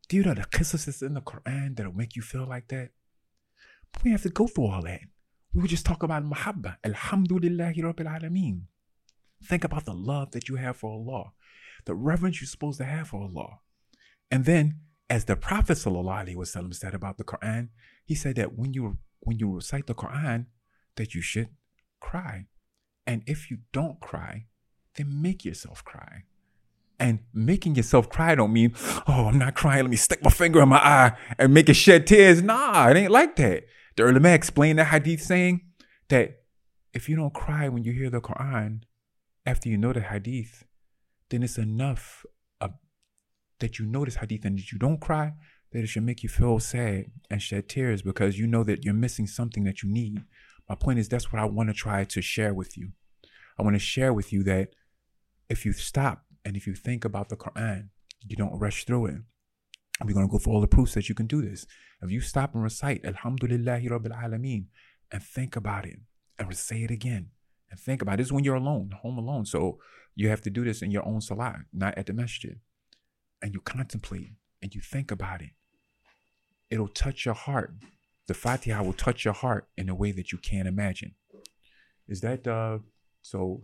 [0.10, 2.90] Do you know the qisas that's in the Quran that'll make you feel like that?
[3.94, 5.02] But we have to go through all that.
[5.54, 6.78] We were just talk about mahabba.
[6.84, 8.62] Alhamdulillahi Rabbil Alameen.
[9.44, 11.34] Think about the love that you have for Allah,
[11.86, 13.60] the reverence you're supposed to have for Allah.
[14.32, 17.70] And then, as the Prophet ﷺ said about the Quran,
[18.04, 20.48] he said that when you when you recite the Quran,
[20.96, 21.50] that you should
[22.00, 22.48] cry.
[23.06, 24.48] And if you don't cry,
[24.96, 26.24] then make yourself cry.
[27.02, 28.76] And making yourself cry don't mean,
[29.08, 29.82] oh, I'm not crying.
[29.82, 32.44] Let me stick my finger in my eye and make it shed tears.
[32.44, 33.64] Nah, it ain't like that.
[33.98, 35.62] The ulama explained the hadith saying
[36.10, 36.44] that
[36.94, 38.82] if you don't cry when you hear the Quran,
[39.48, 40.64] after you know the hadith,
[41.32, 42.24] then it's enough
[42.62, 42.68] uh,
[43.60, 45.34] that you know this hadith and that you don't cry,
[45.72, 48.94] that it should make you feel sad and shed tears because you know that you're
[48.94, 50.22] missing something that you need.
[50.70, 52.92] My point is, that's what I want to try to share with you.
[53.58, 54.70] I want to share with you that
[55.50, 57.90] if you stop and if you think about the Quran,
[58.28, 59.22] you don't rush through it.
[60.04, 61.66] We're going to go for all the proofs that you can do this.
[62.02, 64.66] If you stop and recite Alhamdulillahi Rabbil Alameen
[65.12, 66.00] and think about it
[66.40, 67.30] and say it again
[67.70, 68.18] and think about it.
[68.18, 69.46] This is when you're alone, home alone.
[69.46, 69.78] So
[70.16, 72.60] you have to do this in your own salah, not at the masjid.
[73.42, 75.52] And you contemplate and you think about it.
[76.70, 77.74] It'll touch your heart.
[78.28, 81.16] The Fatiha will touch your heart in a way that you can't imagine.
[82.08, 82.80] Is that uh
[83.22, 83.64] so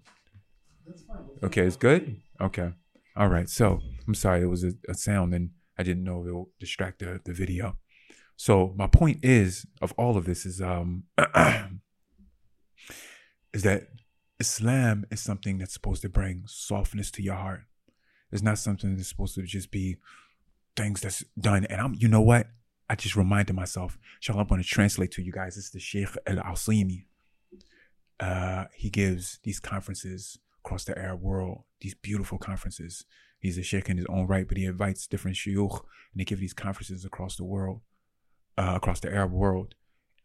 [1.43, 2.21] Okay, it's good?
[2.39, 2.71] Okay.
[3.15, 3.49] All right.
[3.49, 6.99] So I'm sorry, it was a, a sound and I didn't know it will distract
[6.99, 7.77] the, the video.
[8.35, 11.03] So my point is of all of this is um
[13.53, 13.87] is that
[14.39, 17.61] Islam is something that's supposed to bring softness to your heart.
[18.31, 19.97] It's not something that's supposed to just be
[20.75, 21.65] things that's done.
[21.65, 22.47] And I'm you know what?
[22.89, 25.55] I just reminded myself, inshallah, I'm to translate to you guys.
[25.55, 27.05] This is the Sheikh Al Asimi.
[28.19, 33.05] Uh, he gives these conferences across the Arab world, these beautiful conferences.
[33.39, 36.41] He's a sheikh in his own right, but he invites different shuyukh and they give
[36.41, 37.79] these conferences across the world,
[38.57, 39.75] uh, across the Arab world.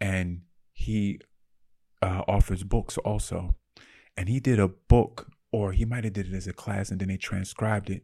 [0.01, 0.41] And
[0.73, 1.21] he
[2.03, 3.55] uh, offers books also.
[4.17, 7.01] And he did a book, or he might have did it as a class and
[7.01, 8.03] then they transcribed it.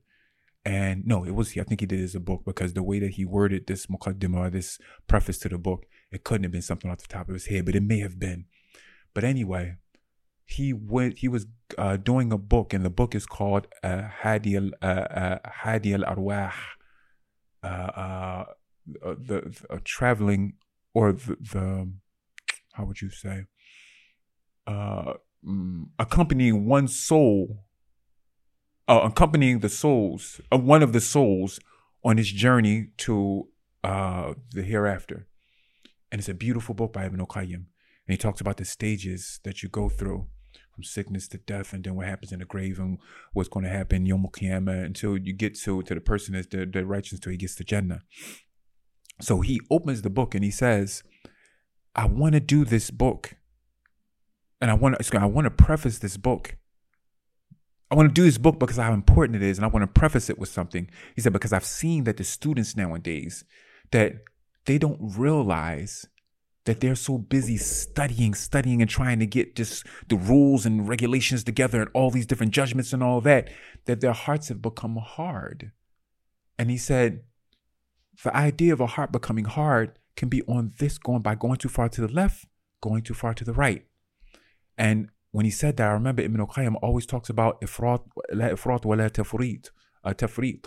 [0.65, 3.01] And no, it was, I think he did it as a book because the way
[3.01, 6.89] that he worded this muqaddimah, this preface to the book, it couldn't have been something
[6.89, 8.45] off the top of his head, but it may have been.
[9.13, 9.77] But anyway,
[10.49, 14.57] he went he was uh, doing a book and the book is called uh, Hadi
[14.57, 16.53] al uh, uh, Hadi al Arwah.
[17.63, 18.45] Uh, uh,
[19.03, 20.55] the, the traveling
[20.95, 21.93] or the, the,
[22.73, 23.45] how would you say
[24.67, 27.65] mm, accompanying one soul
[28.87, 31.61] accompanying the souls one of the souls
[32.03, 33.49] on his journey to
[33.83, 35.27] the hereafter.
[36.11, 39.63] And it's a beautiful book by Ibn al-Qayyim and he talks about the stages that
[39.63, 40.29] you go through
[40.79, 42.99] from sickness to death, and then what happens in the grave and
[43.33, 46.67] what's going to happen Yom Qiyamah until you get to to the person that's the,
[46.67, 48.03] the righteous until he gets to Jannah.
[49.21, 51.03] So he opens the book and he says,
[51.97, 53.35] "I want to do this book,
[54.61, 56.57] and I want to I want to preface this book."
[57.91, 60.01] I want to do this book because how important it is, and I want to
[60.01, 60.91] preface it with something.
[61.17, 63.45] He said, because I've seen that the students nowadays
[63.93, 64.13] that
[64.67, 66.07] they don't realize
[66.69, 71.43] that they're so busy studying, studying, and trying to get just the rules and regulations
[71.43, 73.49] together and all these different judgments and all that,
[73.87, 75.73] that their hearts have become hard.
[76.59, 77.23] And he said,
[78.23, 81.71] the idea of a heart becoming hard can be on this going by going too
[81.71, 82.45] far to the left,
[82.83, 83.87] going too far to the right.
[84.77, 88.05] And when he said that, I remember Ibn al-Qayyim always talks about ifrat,
[88.85, 89.71] wa la tafrit,
[90.05, 90.67] tafrit.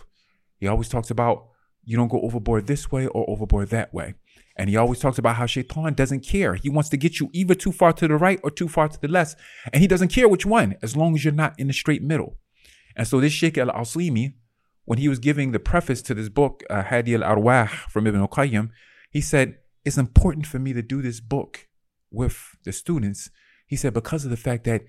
[0.58, 1.50] He always talks about
[1.84, 4.16] you don't go overboard this way or overboard that way.
[4.58, 6.56] And he always talks about how Shaitan doesn't care.
[6.56, 9.00] He wants to get you either too far to the right or too far to
[9.00, 9.38] the left.
[9.72, 12.38] And he doesn't care which one, as long as you're not in the straight middle.
[12.96, 14.34] And so this Sheikh al Aslimi,
[14.86, 18.20] when he was giving the preface to this book, uh, Hadi al Arwah from Ibn
[18.20, 18.70] al Qayyim,
[19.10, 21.68] he said, It's important for me to do this book
[22.12, 23.30] with the students.
[23.66, 24.82] He said, because of the fact that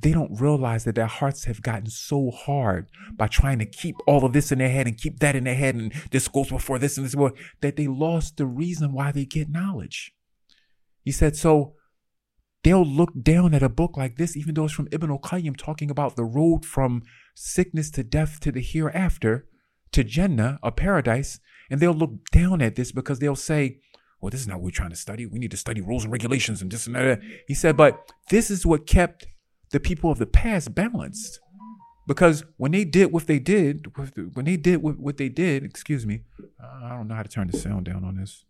[0.00, 4.24] they don't realize that their hearts have gotten so hard by trying to keep all
[4.24, 6.78] of this in their head and keep that in their head and this goes before
[6.78, 10.12] this and this before, that they lost the reason why they get knowledge.
[11.04, 11.74] He said, so
[12.62, 15.90] they'll look down at a book like this, even though it's from Ibn al-Qayyim talking
[15.90, 17.02] about the road from
[17.34, 19.46] sickness to death to the hereafter
[19.92, 21.40] to Jannah, a paradise,
[21.70, 23.80] and they'll look down at this because they'll say,
[24.20, 25.26] well, this is not what we're trying to study.
[25.26, 27.20] We need to study rules and regulations and this and that.
[27.46, 29.26] He said, but this is what kept
[29.70, 31.40] the people of the past balanced.
[32.06, 33.86] Because when they did what they did,
[34.32, 36.22] when they did what they did, excuse me,
[36.58, 38.46] I don't know how to turn the sound down on this.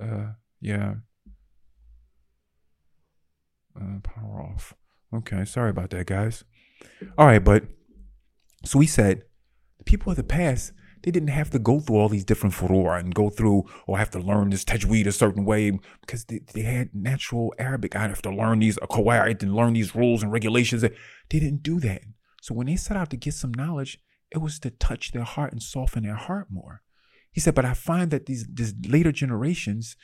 [0.00, 0.94] Uh, yeah.
[3.78, 4.74] Uh, power off.
[5.14, 6.44] Okay, sorry about that, guys.
[7.16, 7.64] All right, but
[8.64, 9.24] so we said
[9.76, 10.72] the people of the past
[11.02, 14.10] they didn't have to go through all these different furor and go through or have
[14.10, 17.96] to learn this tajweed a certain way because they, they had natural Arabic.
[17.96, 20.82] I have to learn these uh, qawaid and learn these rules and regulations.
[20.82, 20.90] They
[21.30, 22.02] didn't do that.
[22.42, 23.98] So when they set out to get some knowledge,
[24.30, 26.82] it was to touch their heart and soften their heart more.
[27.32, 29.96] He said, but I find that these, these later generations,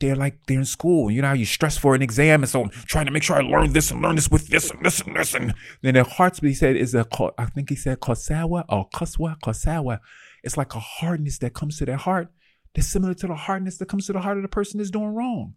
[0.00, 1.10] they're like they're in school.
[1.10, 3.36] You know how you stress for an exam, and so I'm trying to make sure
[3.36, 5.34] I learn this and learn this with this and this and this.
[5.34, 7.06] And then their hearts, he said, is a
[7.38, 10.00] I think he said kosawa or kaswa kosawa.
[10.42, 12.28] It's like a hardness that comes to their heart
[12.74, 15.14] that's similar to the hardness that comes to the heart of the person that's doing
[15.14, 15.54] wrong.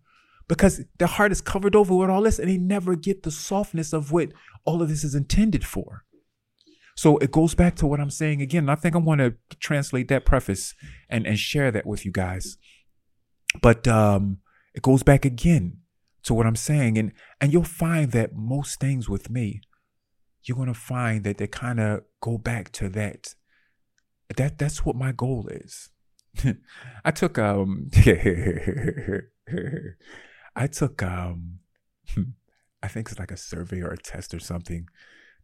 [0.47, 3.93] Because their heart is covered over with all this, and they never get the softness
[3.93, 4.33] of what
[4.65, 6.03] all of this is intended for.
[6.95, 8.69] So it goes back to what I'm saying again.
[8.69, 10.75] I think I want to translate that preface
[11.09, 12.57] and, and share that with you guys.
[13.61, 14.39] But um,
[14.75, 15.77] it goes back again
[16.23, 19.61] to what I'm saying, and and you'll find that most things with me,
[20.43, 23.35] you're gonna find that they kind of go back to that.
[24.37, 25.89] That that's what my goal is.
[27.05, 27.89] I took um
[30.55, 31.59] I took um
[32.83, 34.87] I think it's like a survey or a test or something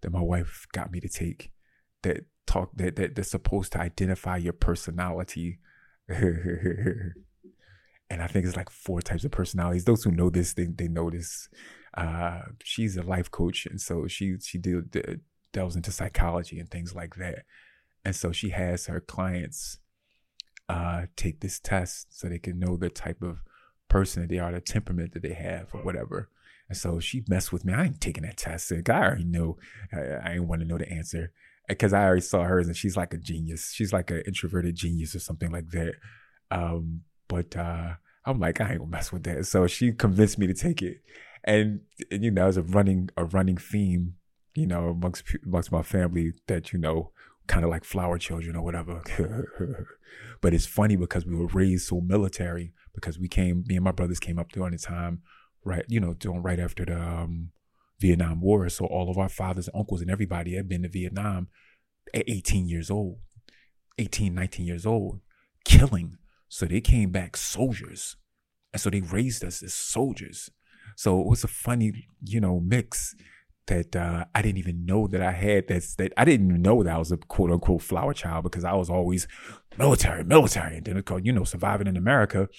[0.01, 1.51] that my wife got me to take
[2.03, 5.59] that talk that, that that's supposed to identify your personality
[8.09, 9.85] and I think it's like four types of personalities.
[9.85, 11.49] Those who know this, they they know this.
[11.95, 14.81] Uh, she's a life coach, and so she she deal,
[15.53, 17.43] delves into psychology and things like that.
[18.06, 19.80] And so she has her clients
[20.68, 23.39] uh, take this test so they can know the type of
[23.89, 26.30] person that they are, the temperament that they have, or whatever.
[26.70, 27.74] And so she messed with me.
[27.74, 28.72] I ain't taking that test.
[28.72, 29.58] I already know.
[29.91, 31.32] I, I ain't want to know the answer
[31.68, 33.74] because I already saw hers, and she's like a genius.
[33.74, 35.95] She's like an introverted genius or something like that.
[36.52, 37.93] Um, but uh,
[38.26, 39.45] I'm like, I ain't gonna mess with that.
[39.47, 41.02] So she convinced me to take it,
[41.43, 41.82] and,
[42.12, 44.16] and you know, it's a running a running theme,
[44.56, 47.12] you know, amongst amongst my family that you know,
[47.50, 49.04] kind of like flower children or whatever.
[50.41, 53.91] but it's funny because we were raised so military because we came, me and my
[53.91, 55.22] brothers came up during the time,
[55.66, 57.50] right, you know, doing right after the um,
[58.00, 58.70] Vietnam War.
[58.70, 61.50] So all of our fathers and uncles and everybody had been to Vietnam
[62.14, 63.18] at 18 years old,
[63.97, 65.20] 18, 19 years old,
[65.66, 66.18] killing
[66.50, 68.18] so they came back soldiers.
[68.74, 70.50] And so they raised us as soldiers.
[70.95, 73.16] So it was a funny, you know, mix
[73.70, 75.67] that uh, I didn't even know that I had.
[75.67, 78.89] That I didn't know that I was a quote unquote flower child because I was
[78.89, 79.28] always
[79.78, 82.49] military, military, and then it called, you know, surviving in America,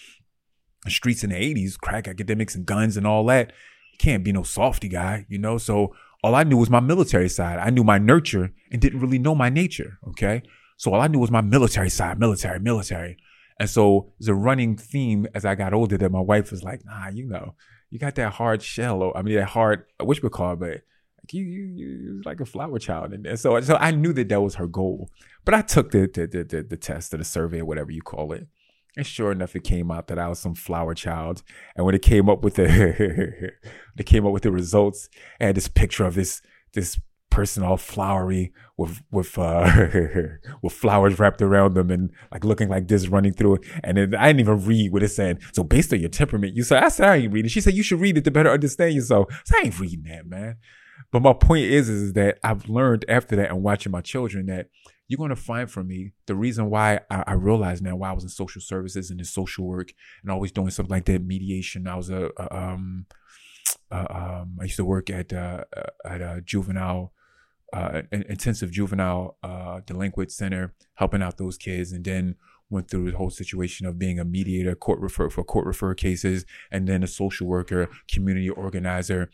[0.88, 3.52] streets in the '80s, crack academics and guns and all that.
[3.98, 5.58] Can't be no softy guy, you know.
[5.58, 5.94] So
[6.24, 7.58] all I knew was my military side.
[7.58, 9.98] I knew my nurture and didn't really know my nature.
[10.08, 10.42] Okay,
[10.76, 13.18] so all I knew was my military side, military, military.
[13.58, 16.82] And so it's a running theme as I got older that my wife was like,
[16.86, 17.54] nah, you know,
[17.90, 20.80] you got that hard shell, I mean, that hard, which we call, it, but
[21.32, 23.12] you, you, you like a flower child.
[23.12, 25.10] And, so, so I knew that that was her goal.
[25.44, 28.02] But I took the, the, the, the, the test or the survey or whatever you
[28.02, 28.46] call it.
[28.96, 31.42] And sure enough, it came out that I was some flower child.
[31.76, 33.52] And when it came up with the,
[33.96, 35.08] they came up with the results,
[35.40, 36.42] I had this picture of this,
[36.74, 36.98] this
[37.30, 39.86] person all flowery with with uh
[40.62, 43.62] with flowers wrapped around them and like looking like this running through it.
[43.84, 45.40] And then I didn't even read what it said.
[45.52, 47.48] So based on your temperament, you said I said I ain't reading.
[47.48, 49.28] She said you should read it to better understand yourself.
[49.44, 50.56] So I ain't reading that, man.
[51.12, 54.68] But my point is, is that I've learned after that and watching my children that
[55.08, 58.12] you're going to find from me the reason why I, I realized now why I
[58.12, 59.92] was in social services and in social work
[60.22, 61.88] and always doing something like that mediation.
[61.88, 63.06] I was a, a um,
[63.90, 65.64] uh, um, I used to work at uh,
[66.04, 67.12] at a juvenile
[67.72, 72.36] uh, intensive juvenile uh, delinquent center, helping out those kids, and then
[72.68, 76.44] went through the whole situation of being a mediator, court refer for court refer cases,
[76.70, 79.30] and then a social worker, community organizer.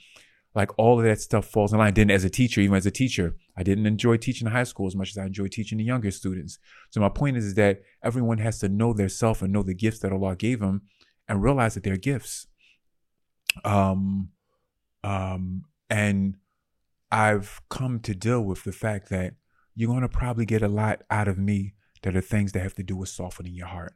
[0.56, 1.92] Like all of that stuff falls in line.
[1.92, 4.96] Then as a teacher, even as a teacher, I didn't enjoy teaching high school as
[4.96, 6.58] much as I enjoy teaching the younger students.
[6.90, 9.74] So my point is, is that everyone has to know their self and know the
[9.74, 10.82] gifts that Allah gave them
[11.28, 12.46] and realize that they're gifts.
[13.64, 14.30] Um,
[15.04, 16.36] um, and
[17.12, 19.34] I've come to deal with the fact that
[19.74, 22.74] you're going to probably get a lot out of me that are things that have
[22.76, 23.94] to do with softening your heart.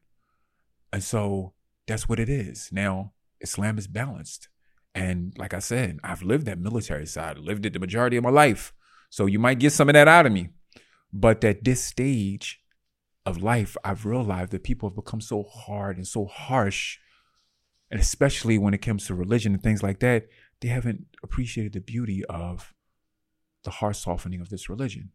[0.93, 1.55] And so
[1.87, 2.69] that's what it is.
[2.71, 4.49] Now, Islam is balanced.
[4.95, 8.31] And like I said, I've lived that military side, lived it the majority of my
[8.31, 8.73] life.
[9.09, 10.49] So you might get some of that out of me.
[11.13, 12.61] But at this stage
[13.27, 16.99] of life, I've realized that people have become so hard and so harsh.
[17.91, 20.29] And especially when it comes to religion and things like that,
[20.61, 22.75] they haven't appreciated the beauty of
[23.65, 25.11] the heart softening of this religion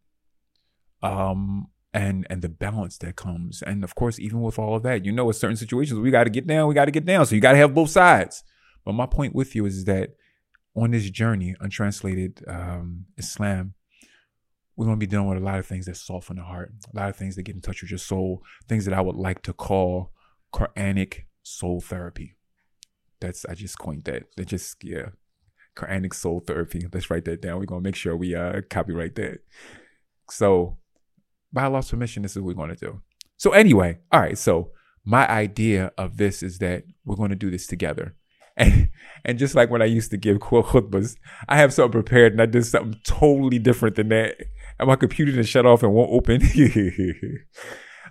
[1.02, 5.04] um and and the balance that comes and of course even with all of that
[5.04, 7.26] you know in certain situations we got to get down we got to get down
[7.26, 8.44] so you got to have both sides
[8.86, 10.14] but my point with you is that
[10.74, 13.74] on this journey untranslated um islam
[14.76, 16.96] we're going to be dealing with a lot of things that soften the heart, a
[16.96, 19.42] lot of things that get in touch with your soul, things that I would like
[19.42, 20.12] to call
[20.52, 22.36] Quranic soul therapy.
[23.20, 24.24] That's I just coined that.
[24.36, 25.10] That just yeah,
[25.76, 26.86] Quranic soul therapy.
[26.92, 27.58] Let's write that down.
[27.58, 29.38] We're gonna make sure we uh copyright that.
[30.28, 30.76] So,
[31.52, 33.00] by Allah's permission, this is what we're gonna do.
[33.38, 34.36] So anyway, all right.
[34.36, 34.72] So
[35.04, 38.14] my idea of this is that we're gonna do this together.
[38.58, 38.90] And
[39.24, 41.16] and just like when I used to give khutbas,
[41.48, 44.36] I have something prepared and I did something totally different than that.
[44.78, 46.40] And my computer just shut off and won't open.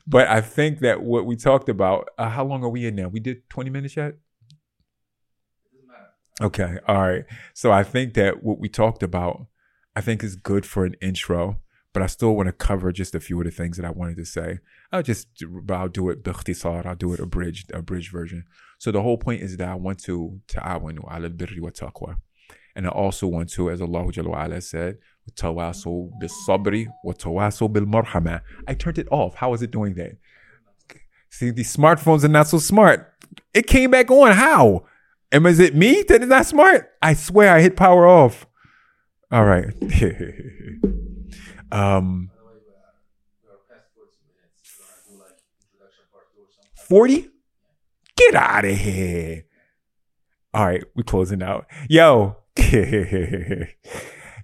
[0.07, 3.07] but I think that what we talked about, uh, how long are we in now?
[3.07, 4.15] We did 20 minutes yet?
[6.41, 6.77] Okay.
[6.87, 7.23] All right.
[7.53, 9.47] So I think that what we talked about,
[9.95, 11.61] I think is good for an intro,
[11.93, 14.17] but I still want to cover just a few of the things that I wanted
[14.17, 14.59] to say.
[14.92, 15.28] I'll just,
[15.70, 16.86] I'll do it باختصار.
[16.86, 18.44] I'll do it abridged, abridged version.
[18.78, 22.16] So the whole point is that I want to ta'awanu ala al-birri wa taqwa.
[22.74, 24.98] And I also want to, as Allah Jalla wa ala said,
[25.34, 28.40] tawaso bil sabri wa tawaso bil marhama.
[28.66, 29.34] I turned it off.
[29.34, 30.12] How is it doing that?
[31.30, 33.12] See, these smartphones are not so smart.
[33.54, 34.32] It came back on.
[34.32, 34.86] How?
[35.30, 36.90] And is it me that is not smart?
[37.00, 38.46] I swear I hit power off.
[39.30, 39.72] All right.
[41.70, 42.30] um,
[46.85, 47.29] 40?
[48.15, 49.45] Get out of here.
[50.53, 51.65] All right, we're closing out.
[51.89, 52.37] Yo.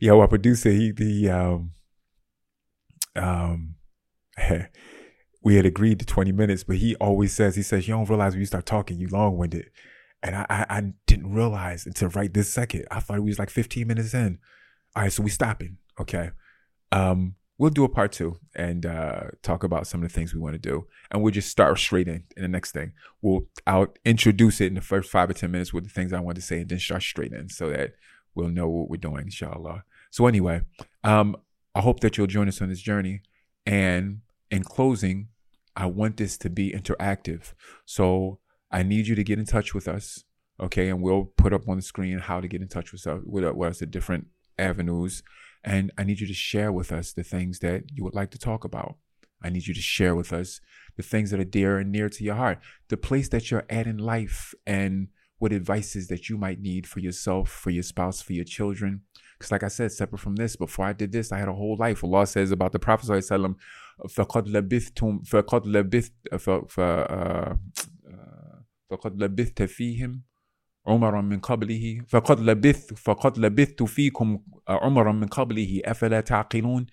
[0.02, 1.72] Yo, our producer, he the um
[3.16, 3.76] um
[5.44, 8.34] we had agreed to 20 minutes, but he always says, he says, you don't realize
[8.34, 9.70] when you start talking, you long winded.
[10.24, 12.86] And I, I, I didn't realize until right this second.
[12.92, 14.40] I thought we was like 15 minutes in.
[14.96, 15.78] All right, so we stopping.
[16.00, 16.32] Okay.
[16.92, 20.42] Um, we'll do a part two and uh, talk about some of the things we
[20.42, 22.92] want to do, and we'll just start straight in in the next thing.
[23.22, 26.22] We'll I'll introduce it in the first five or ten minutes with the things I
[26.22, 27.94] want to say, and then start straight in so that
[28.34, 29.84] we'll know what we're doing, inshallah.
[30.10, 30.62] So anyway,
[31.04, 31.38] um,
[31.76, 33.22] I hope that you'll join us on this journey.
[33.66, 35.28] And in closing,
[35.76, 37.54] I want this to be interactive.
[37.86, 38.40] So
[38.72, 40.24] I need you to get in touch with us.
[40.60, 40.90] Okay.
[40.90, 43.44] And we'll put up on the screen how to get in touch with us, with,
[43.44, 45.24] us the different avenues.
[45.65, 48.39] And I need you to share with us the things that you would like to
[48.39, 48.97] talk about.
[49.43, 50.61] I need you to share with us
[50.97, 52.59] the things that are dear and near to your heart,
[52.89, 55.09] the place that you're at in life, and
[55.39, 59.03] what advices that you might need for yourself, for your spouse, for your children.
[59.39, 61.77] Because, like I said, separate from this, before I did this, I had a whole
[61.77, 62.03] life.
[62.03, 67.59] Allah says about the Prophet, فَقَدْ لَبِثْتُمْ فَقَدْ لَبِثْتُ
[68.91, 70.23] فقد لبثت فيهم
[70.87, 76.87] عمرا من قبله فقد لبثت فقد لبثت فيكم عمرا من قبله أفلا تعقلون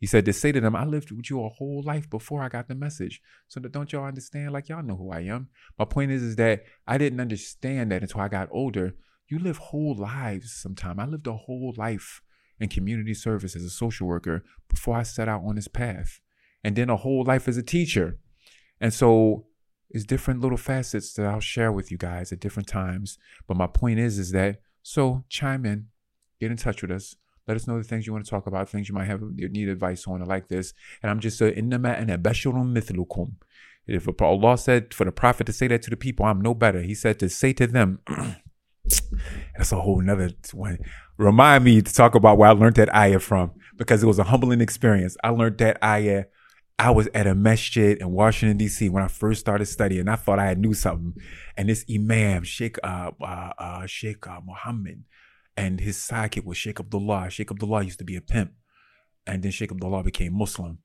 [0.00, 2.48] He said to say to them, I lived with you a whole life before I
[2.48, 3.20] got the message.
[3.48, 4.50] So that don't y'all understand?
[4.50, 5.48] Like y'all know who I am.
[5.78, 8.94] My point is, is that I didn't understand that until I got older.
[9.28, 10.98] You live whole lives sometime.
[10.98, 12.22] I lived a whole life
[12.58, 16.20] in community service as a social worker before I set out on this path.
[16.64, 18.18] And then a whole life as a teacher.
[18.80, 19.46] And so
[19.91, 23.17] is different little facets that I'll share with you guys at different times.
[23.47, 25.87] But my point is, is that so chime in,
[26.39, 27.15] get in touch with us.
[27.47, 29.69] Let us know the things you want to talk about, things you might have need
[29.69, 30.73] advice on, or like this.
[31.03, 33.33] And I'm just basharun mithlukum.
[33.87, 36.81] If Allah said for the Prophet to say that to the people, I'm no better.
[36.81, 37.99] He said to say to them,
[39.57, 40.79] that's a whole nother one.
[41.17, 44.23] Remind me to talk about where I learned that ayah from because it was a
[44.23, 45.15] humbling experience.
[45.23, 46.25] I learned that ayah
[46.77, 48.89] I was at a masjid in Washington D.C.
[48.89, 50.09] when I first started studying.
[50.09, 51.13] I thought I knew something,
[51.55, 55.03] and this imam Sheikh uh, uh, uh, Sheikh uh, Muhammad
[55.57, 57.29] and his sidekick was Sheikh Abdullah.
[57.29, 58.51] Sheikh Abdullah used to be a pimp,
[59.25, 60.79] and then Sheikh Abdullah became Muslim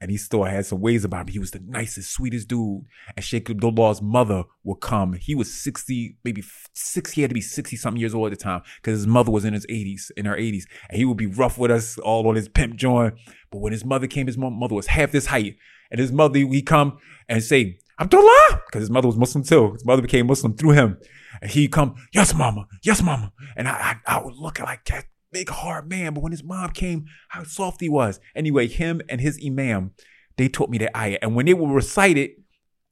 [0.00, 1.32] and he still had some ways about him.
[1.32, 2.82] He was the nicest, sweetest dude.
[3.16, 5.14] And Sheikh Abdullah's mother would come.
[5.14, 6.44] He was 60, maybe
[6.74, 9.30] six, he had to be 60 something years old at the time because his mother
[9.30, 10.64] was in his 80s, in her 80s.
[10.90, 13.14] And he would be rough with us all on his pimp joint.
[13.50, 15.56] But when his mother came, his mother was half this height.
[15.90, 19.72] And his mother, he come and say, Abdullah, because his mother was Muslim too.
[19.72, 20.98] His mother became Muslim through him.
[21.40, 23.32] And he'd come, yes, mama, yes, mama.
[23.56, 25.06] And I, I, I would look like that
[25.36, 26.14] big hard man.
[26.14, 28.20] But when his mom came, how soft he was.
[28.34, 29.92] Anyway, him and his imam,
[30.36, 31.18] they taught me that ayah.
[31.20, 32.38] And when they would recite it,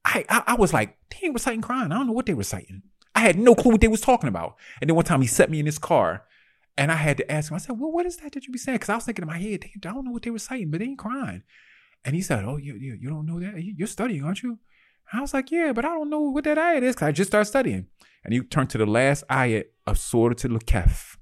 [0.03, 1.85] I, I, I was like, they ain't reciting Quran.
[1.85, 2.83] I don't know what they reciting.
[3.15, 4.57] I had no clue what they was talking about.
[4.79, 6.25] And then one time he set me in his car
[6.77, 8.59] and I had to ask him, I said, well, what is that that you be
[8.59, 8.75] saying?
[8.75, 10.79] Because I was thinking in my head, I don't know what they were saying, but
[10.79, 11.43] they ain't crying.
[12.03, 13.63] And he said, oh, you, you, you don't know that?
[13.63, 14.59] You're studying, aren't you?
[15.11, 17.29] I was like, yeah, but I don't know what that ayat is because I just
[17.31, 17.87] started studying.
[18.23, 21.14] And he turned to the last ayat of Surah Al-Kahf.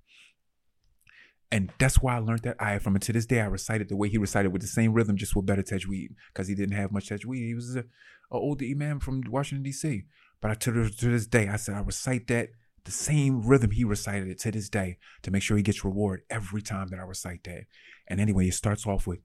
[1.53, 2.95] And that's why I learned that ayah from.
[2.95, 5.35] And to this day, I recited the way he recited with the same rhythm, just
[5.35, 7.45] with better tajweed, because he didn't have much tajweed.
[7.45, 7.85] He was an
[8.31, 10.05] older imam from Washington, D.C.
[10.41, 12.49] But I, to, to this day, I said, I recite that
[12.85, 16.23] the same rhythm he recited it to this day to make sure he gets reward
[16.27, 17.65] every time that I recite that.
[18.07, 19.19] And anyway, it starts off with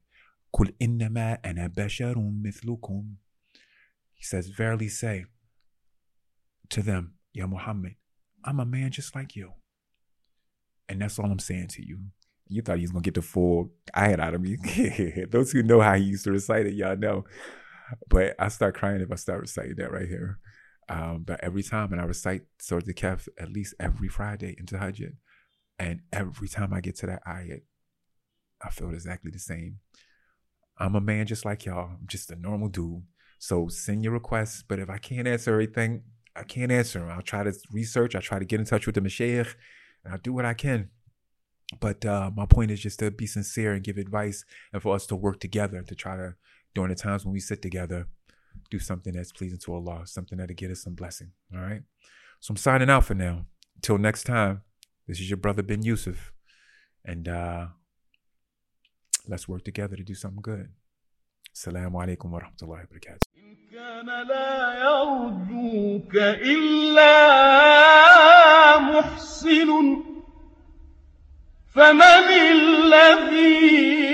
[0.55, 3.15] Kul innama ana basharun mithlukum.
[4.13, 5.25] He says, Verily say
[6.69, 7.95] to them, Ya Muhammad,
[8.45, 9.53] I'm a man just like you.
[10.87, 11.99] And that's all I'm saying to you.
[12.49, 14.57] You thought he was gonna get the full ayat out of me.
[15.29, 17.25] Those who know how he used to recite it, y'all know.
[18.09, 20.39] But I start crying if I start reciting that right here.
[20.89, 24.77] Um, but every time, and I recite Surah the Kahf at least every Friday into
[24.77, 25.13] Hajj.
[25.77, 27.61] And every time I get to that ayat,
[28.61, 29.77] I feel exactly the same.
[30.77, 31.91] I'm a man just like y'all.
[31.91, 33.03] I'm just a normal dude.
[33.37, 34.63] So send your requests.
[34.67, 36.03] But if I can't answer everything,
[36.35, 37.09] I can't answer them.
[37.09, 38.15] I'll try to research.
[38.15, 39.55] I try to get in touch with the Mashaykh,
[40.03, 40.89] and I'll do what I can.
[41.79, 44.43] But uh, my point is just to be sincere and give advice
[44.73, 46.35] and for us to work together to try to,
[46.73, 48.07] during the times when we sit together,
[48.71, 51.31] do something that's pleasing to Allah, something that'll get us some blessing.
[51.53, 51.83] All right.
[52.39, 53.45] So I'm signing out for now.
[53.81, 54.61] Till next time,
[55.07, 56.31] this is your brother Ben Yusef.
[57.05, 57.67] And uh,
[59.27, 60.69] let's work together to do something good.
[61.55, 67.15] السلام عليكم ورحمة الله وبركاته إن كان لا يرجوك إلا
[68.79, 69.69] محسن
[71.75, 73.59] فمن الذي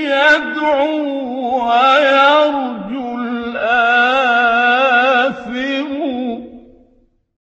[0.03, 4.34] يدعو ويرجو الآخرة